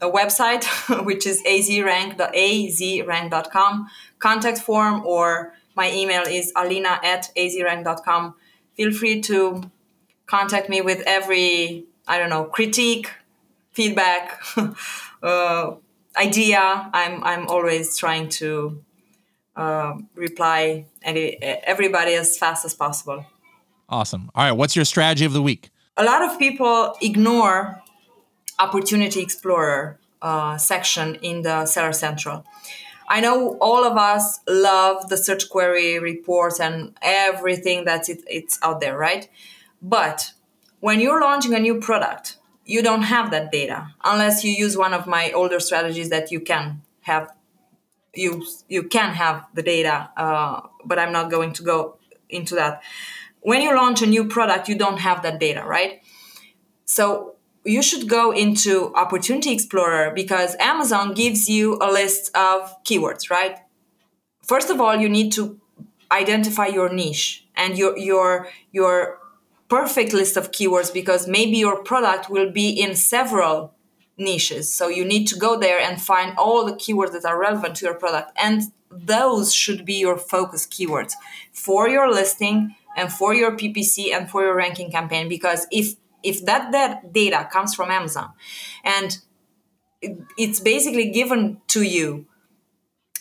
a 0.00 0.10
website, 0.10 0.64
which 1.04 1.26
is 1.26 1.42
azrank.azrank.com, 1.44 3.88
contact 4.18 4.58
form, 4.58 5.06
or 5.06 5.52
my 5.74 5.90
email 5.92 6.22
is 6.22 6.52
alina 6.56 6.98
at 7.02 7.30
azrank.com. 7.36 8.34
Feel 8.76 8.92
free 8.92 9.20
to 9.22 9.62
contact 10.26 10.68
me 10.68 10.80
with 10.80 11.02
every, 11.06 11.86
I 12.06 12.18
don't 12.18 12.30
know, 12.30 12.44
critique, 12.44 13.10
feedback, 13.72 14.40
uh, 15.22 15.72
idea. 16.16 16.90
I'm, 16.92 17.24
I'm 17.24 17.48
always 17.48 17.96
trying 17.96 18.28
to 18.30 18.82
uh, 19.56 19.94
reply 20.14 20.86
any, 21.02 21.42
everybody 21.42 22.14
as 22.14 22.36
fast 22.36 22.64
as 22.64 22.74
possible. 22.74 23.24
Awesome. 23.88 24.30
All 24.34 24.44
right. 24.44 24.52
What's 24.52 24.76
your 24.76 24.84
strategy 24.84 25.24
of 25.24 25.32
the 25.32 25.42
week? 25.42 25.70
A 25.96 26.04
lot 26.04 26.22
of 26.22 26.38
people 26.38 26.96
ignore 27.00 27.82
Opportunity 28.58 29.20
Explorer 29.20 29.98
uh, 30.20 30.58
section 30.58 31.14
in 31.16 31.42
the 31.42 31.66
Seller 31.66 31.92
Central. 31.92 32.44
I 33.08 33.20
know 33.20 33.56
all 33.60 33.84
of 33.84 33.96
us 33.96 34.40
love 34.48 35.08
the 35.08 35.16
search 35.16 35.48
query 35.48 35.98
reports 35.98 36.58
and 36.58 36.96
everything 37.02 37.84
that's 37.84 38.08
it, 38.08 38.22
it's 38.26 38.58
out 38.62 38.80
there, 38.80 38.98
right? 38.98 39.28
But 39.80 40.32
when 40.80 41.00
you're 41.00 41.20
launching 41.20 41.54
a 41.54 41.60
new 41.60 41.80
product, 41.80 42.38
you 42.64 42.82
don't 42.82 43.02
have 43.02 43.30
that 43.30 43.52
data 43.52 43.94
unless 44.04 44.42
you 44.42 44.50
use 44.50 44.76
one 44.76 44.92
of 44.92 45.06
my 45.06 45.30
older 45.32 45.60
strategies 45.60 46.10
that 46.10 46.32
you 46.32 46.40
can 46.40 46.82
have 47.02 47.32
you 48.16 48.44
you 48.68 48.82
can 48.84 49.12
have 49.14 49.44
the 49.54 49.62
data 49.62 50.10
uh, 50.16 50.60
but 50.84 50.98
i'm 50.98 51.12
not 51.12 51.30
going 51.30 51.52
to 51.52 51.62
go 51.62 51.96
into 52.28 52.54
that. 52.56 52.82
When 53.40 53.62
you 53.62 53.74
launch 53.74 54.02
a 54.02 54.06
new 54.06 54.24
product 54.24 54.68
you 54.68 54.76
don't 54.76 54.98
have 54.98 55.22
that 55.22 55.38
data 55.38 55.62
right? 55.64 56.00
So 56.84 57.36
you 57.64 57.82
should 57.82 58.08
go 58.08 58.32
into 58.32 58.92
opportunity 58.94 59.52
explorer 59.52 60.12
because 60.14 60.56
amazon 60.60 61.14
gives 61.14 61.48
you 61.48 61.78
a 61.80 61.90
list 61.90 62.36
of 62.36 62.74
keywords 62.84 63.30
right? 63.30 63.58
First 64.42 64.70
of 64.70 64.80
all 64.80 64.96
you 64.96 65.08
need 65.08 65.32
to 65.32 65.60
identify 66.10 66.66
your 66.66 66.92
niche 66.92 67.46
and 67.56 67.76
your 67.76 67.96
your 67.98 68.48
your 68.72 69.18
perfect 69.68 70.12
list 70.12 70.36
of 70.36 70.52
keywords 70.52 70.92
because 70.92 71.26
maybe 71.26 71.56
your 71.56 71.82
product 71.82 72.30
will 72.30 72.50
be 72.50 72.70
in 72.70 72.94
several 72.94 73.74
niches. 74.18 74.72
So 74.72 74.88
you 74.88 75.04
need 75.04 75.26
to 75.26 75.38
go 75.38 75.58
there 75.58 75.78
and 75.78 76.00
find 76.00 76.36
all 76.38 76.64
the 76.64 76.72
keywords 76.72 77.12
that 77.12 77.24
are 77.24 77.38
relevant 77.38 77.76
to 77.76 77.86
your 77.86 77.94
product. 77.94 78.32
And 78.36 78.62
those 78.90 79.52
should 79.52 79.84
be 79.84 79.94
your 79.94 80.16
focus 80.16 80.66
keywords 80.66 81.12
for 81.52 81.88
your 81.88 82.10
listing 82.10 82.74
and 82.96 83.12
for 83.12 83.34
your 83.34 83.52
PPC 83.52 84.12
and 84.12 84.30
for 84.30 84.42
your 84.42 84.56
ranking 84.56 84.90
campaign. 84.90 85.28
Because 85.28 85.66
if 85.70 85.96
if 86.22 86.44
that, 86.44 86.72
that 86.72 87.12
data 87.12 87.48
comes 87.52 87.74
from 87.74 87.90
Amazon 87.90 88.30
and 88.82 89.18
it's 90.36 90.58
basically 90.58 91.10
given 91.10 91.60
to 91.68 91.82
you 91.82 92.26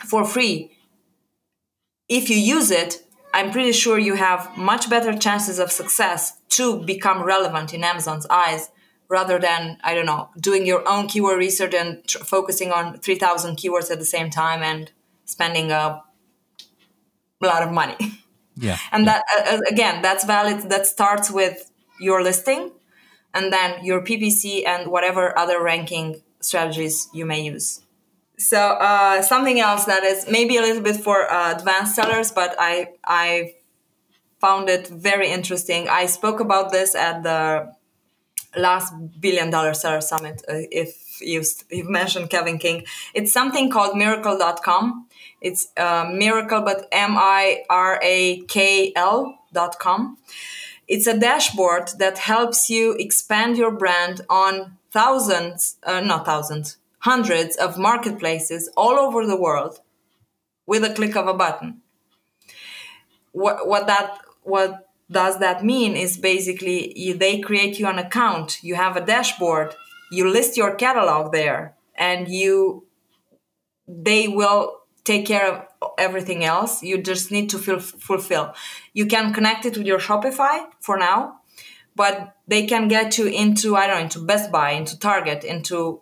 for 0.04 0.26
free, 0.26 0.72
if 2.10 2.30
you 2.30 2.38
use 2.38 2.72
it, 2.72 3.04
I'm 3.34 3.52
pretty 3.52 3.74
sure 3.74 4.00
you 4.00 4.16
have 4.16 4.58
much 4.58 4.90
better 4.90 5.16
chances 5.16 5.60
of 5.60 5.72
success 5.72 6.38
to 6.50 6.84
become 6.84 7.24
relevant 7.24 7.74
in 7.74 7.84
Amazon's 7.84 8.26
eyes 8.30 8.70
rather 9.08 9.40
than 9.40 9.78
I 9.84 9.94
don't 9.94 10.06
know 10.06 10.30
doing 10.40 10.66
your 10.66 10.88
own 10.88 11.08
keyword 11.08 11.38
research 11.38 11.74
and 11.74 12.06
tr- 12.08 12.24
focusing 12.24 12.72
on 12.72 13.00
3000 13.00 13.58
keywords 13.58 13.92
at 13.92 14.00
the 14.00 14.06
same 14.06 14.30
time 14.30 14.64
and 14.64 14.92
spending 15.26 15.72
a 15.72 16.02
lot 17.42 17.64
of 17.64 17.72
money. 17.72 17.98
Yeah. 18.58 18.78
and 18.94 19.04
yeah. 19.04 19.20
that 19.36 19.54
uh, 19.54 19.60
again 19.70 20.02
that's 20.02 20.24
valid 20.24 20.70
that 20.70 20.88
starts 20.88 21.30
with 21.30 21.70
your 22.00 22.24
listing 22.24 22.72
and 23.34 23.52
then 23.52 23.84
your 23.84 24.00
PPC 24.00 24.66
and 24.66 24.90
whatever 24.90 25.38
other 25.38 25.62
ranking 25.62 26.22
strategies 26.40 27.10
you 27.14 27.26
may 27.26 27.42
use. 27.42 27.82
So 28.38 28.58
uh, 28.58 29.22
something 29.22 29.60
else 29.60 29.86
that 29.86 30.04
is 30.04 30.26
maybe 30.30 30.56
a 30.58 30.62
little 30.62 30.82
bit 30.82 30.96
for 30.96 31.30
uh, 31.30 31.54
advanced 31.56 31.96
sellers, 31.96 32.32
but 32.32 32.56
I 32.58 32.92
I 33.06 33.56
found 34.40 34.70
it 34.70 34.88
very 34.88 35.30
interesting. 35.30 35.88
I 35.90 36.06
spoke 36.06 36.40
about 36.40 36.72
this 36.72 36.96
at 36.96 37.24
the 37.24 37.74
last 38.58 38.94
billion 39.20 39.50
dollar 39.50 39.74
seller 39.74 40.02
summit. 40.02 40.42
Uh, 40.48 40.66
if 40.72 41.22
you 41.22 41.44
you've 41.70 41.90
mentioned 41.90 42.30
Kevin 42.30 42.58
King, 42.58 42.86
it's 43.14 43.32
something 43.32 43.70
called 43.70 43.96
Mirakl.com. 43.96 45.08
It's 45.42 45.68
uh, 45.78 46.10
miracle, 46.14 46.62
but 46.62 46.88
M 46.92 47.16
I 47.18 47.64
R 47.70 48.00
A 48.02 48.42
K 48.48 48.92
L 48.96 49.40
dot 49.54 49.80
com. 49.80 50.18
It's 50.88 51.08
a 51.08 51.18
dashboard 51.18 51.92
that 51.98 52.20
helps 52.20 52.70
you 52.70 52.94
expand 52.94 53.58
your 53.58 53.72
brand 53.72 54.22
on 54.30 54.78
thousands, 54.92 55.78
uh, 55.84 56.00
not 56.00 56.26
thousands, 56.26 56.78
hundreds 57.00 57.56
of 57.56 57.78
marketplaces 57.78 58.70
all 58.78 59.00
over 59.00 59.26
the 59.26 59.40
world 59.40 59.80
with 60.66 60.84
a 60.84 60.94
click 60.94 61.16
of 61.16 61.28
a 61.28 61.34
button. 61.34 61.82
What, 63.32 63.68
what 63.68 63.88
that 63.88 64.20
what 64.44 64.85
does 65.10 65.40
that 65.40 65.64
mean 65.64 65.96
is 65.96 66.18
basically 66.18 66.98
you, 66.98 67.14
they 67.14 67.40
create 67.40 67.80
you 67.80 67.88
an 67.88 68.00
account 68.00 68.64
you 68.64 68.76
have 68.76 68.96
a 68.96 69.06
dashboard 69.06 69.76
you 70.12 70.30
list 70.30 70.58
your 70.58 70.76
catalog 70.76 71.32
there 71.32 71.76
and 71.96 72.28
you 72.28 72.86
they 73.88 74.28
will 74.28 74.82
take 75.04 75.28
care 75.28 75.48
of 75.54 75.92
everything 76.00 76.44
else. 76.44 76.82
You 76.82 77.00
just 77.00 77.32
need 77.32 77.52
to 77.52 77.60
feel, 77.60 77.80
fulfill. 77.80 78.56
You 78.94 79.06
can 79.06 79.34
connect 79.34 79.64
it 79.64 79.78
with 79.78 79.86
your 79.86 80.00
shopify 80.00 80.66
for 80.80 80.98
now 80.98 81.42
but 81.96 82.36
they 82.48 82.66
can 82.66 82.90
get 82.90 83.18
you 83.18 83.26
into 83.26 83.76
i 83.76 83.88
don't 83.88 83.96
know 83.96 84.04
into 84.04 84.20
best 84.20 84.52
buy 84.52 84.72
into 84.72 85.00
target 85.00 85.44
into 85.44 86.02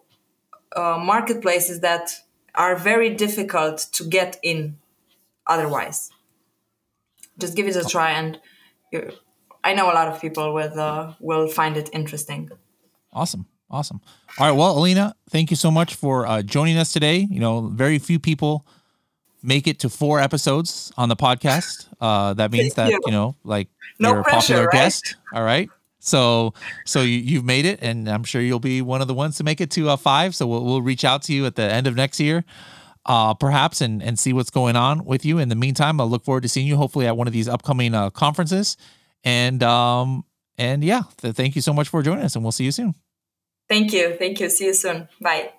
uh, 0.76 0.98
marketplaces 0.98 1.82
that 1.82 2.10
are 2.56 2.76
very 2.76 3.14
difficult 3.14 3.78
to 3.92 4.04
get 4.04 4.40
in 4.44 4.78
otherwise. 5.48 6.10
Just 7.38 7.56
give 7.56 7.68
it 7.68 7.76
a 7.76 7.84
try 7.84 8.12
and 8.12 8.40
I 9.64 9.74
know 9.74 9.86
a 9.92 9.96
lot 9.96 10.08
of 10.08 10.20
people 10.20 10.54
will 10.54 10.80
uh, 10.80 11.14
will 11.20 11.48
find 11.48 11.78
it 11.78 11.90
interesting. 11.94 12.50
Awesome, 13.12 13.46
awesome. 13.70 14.02
All 14.40 14.48
right, 14.48 14.58
well, 14.58 14.78
Alina, 14.78 15.16
thank 15.30 15.52
you 15.52 15.56
so 15.56 15.72
much 15.72 15.96
for 15.96 16.26
uh, 16.26 16.42
joining 16.42 16.78
us 16.78 16.92
today. 16.92 17.28
You 17.30 17.40
know, 17.40 17.62
very 17.62 18.00
few 18.00 18.20
people 18.20 18.66
make 19.44 19.68
it 19.68 19.80
to 19.80 19.90
four 19.90 20.20
episodes 20.20 20.92
on 20.98 21.10
the 21.10 21.16
podcast. 21.16 21.88
Uh, 22.02 22.34
that 22.34 22.52
means 22.52 22.74
that 22.76 22.90
you. 22.90 23.00
you. 23.06 23.12
know, 23.12 23.36
like 23.44 23.68
no 24.00 24.10
you're 24.10 24.22
a 24.22 24.24
popular 24.24 24.66
right? 24.66 24.74
guest. 24.74 25.16
All 25.34 25.44
right. 25.44 25.70
So, 26.00 26.54
so 26.86 27.02
you, 27.02 27.18
you've 27.18 27.46
made 27.46 27.66
it, 27.66 27.80
and 27.82 28.10
I'm 28.10 28.26
sure 28.26 28.42
you'll 28.42 28.60
be 28.60 28.82
one 28.82 29.02
of 29.02 29.08
the 29.08 29.14
ones 29.14 29.38
to 29.38 29.44
make 29.46 29.62
it 29.62 29.72
to 29.72 29.90
uh, 29.90 29.96
five. 29.96 30.36
So 30.36 30.46
we'll, 30.46 30.66
we'll 30.66 30.82
reach 30.82 31.06
out 31.06 31.24
to 31.24 31.34
you 31.34 31.46
at 31.46 31.56
the 31.56 31.64
end 31.64 31.88
of 31.88 31.96
next 31.96 32.20
year, 32.20 32.44
uh, 33.06 33.34
perhaps, 33.34 33.82
and 33.82 34.02
and 34.02 34.18
see 34.18 34.34
what's 34.34 34.50
going 34.50 34.76
on 34.76 35.06
with 35.06 35.26
you. 35.26 35.40
In 35.40 35.50
the 35.50 35.56
meantime, 35.56 36.00
I 36.00 36.04
look 36.04 36.24
forward 36.24 36.44
to 36.44 36.50
seeing 36.50 36.68
you 36.68 36.78
hopefully 36.78 37.08
at 37.08 37.18
one 37.18 37.28
of 37.28 37.34
these 37.34 37.48
upcoming 37.48 37.94
uh, 37.94 38.10
conferences. 38.10 38.78
And 39.24 39.64
um 39.64 40.26
and 40.58 40.84
yeah, 40.84 41.04
th- 41.18 41.36
thank 41.36 41.56
you 41.56 41.62
so 41.62 41.74
much 41.74 41.90
for 41.90 42.02
joining 42.02 42.26
us, 42.26 42.36
and 42.36 42.44
we'll 42.44 42.52
see 42.52 42.66
you 42.66 42.72
soon. 42.72 42.96
Thank 43.70 43.94
you. 43.94 44.16
Thank 44.20 44.40
you. 44.40 44.50
See 44.50 44.66
you 44.66 44.74
soon. 44.74 45.08
Bye. 45.22 45.54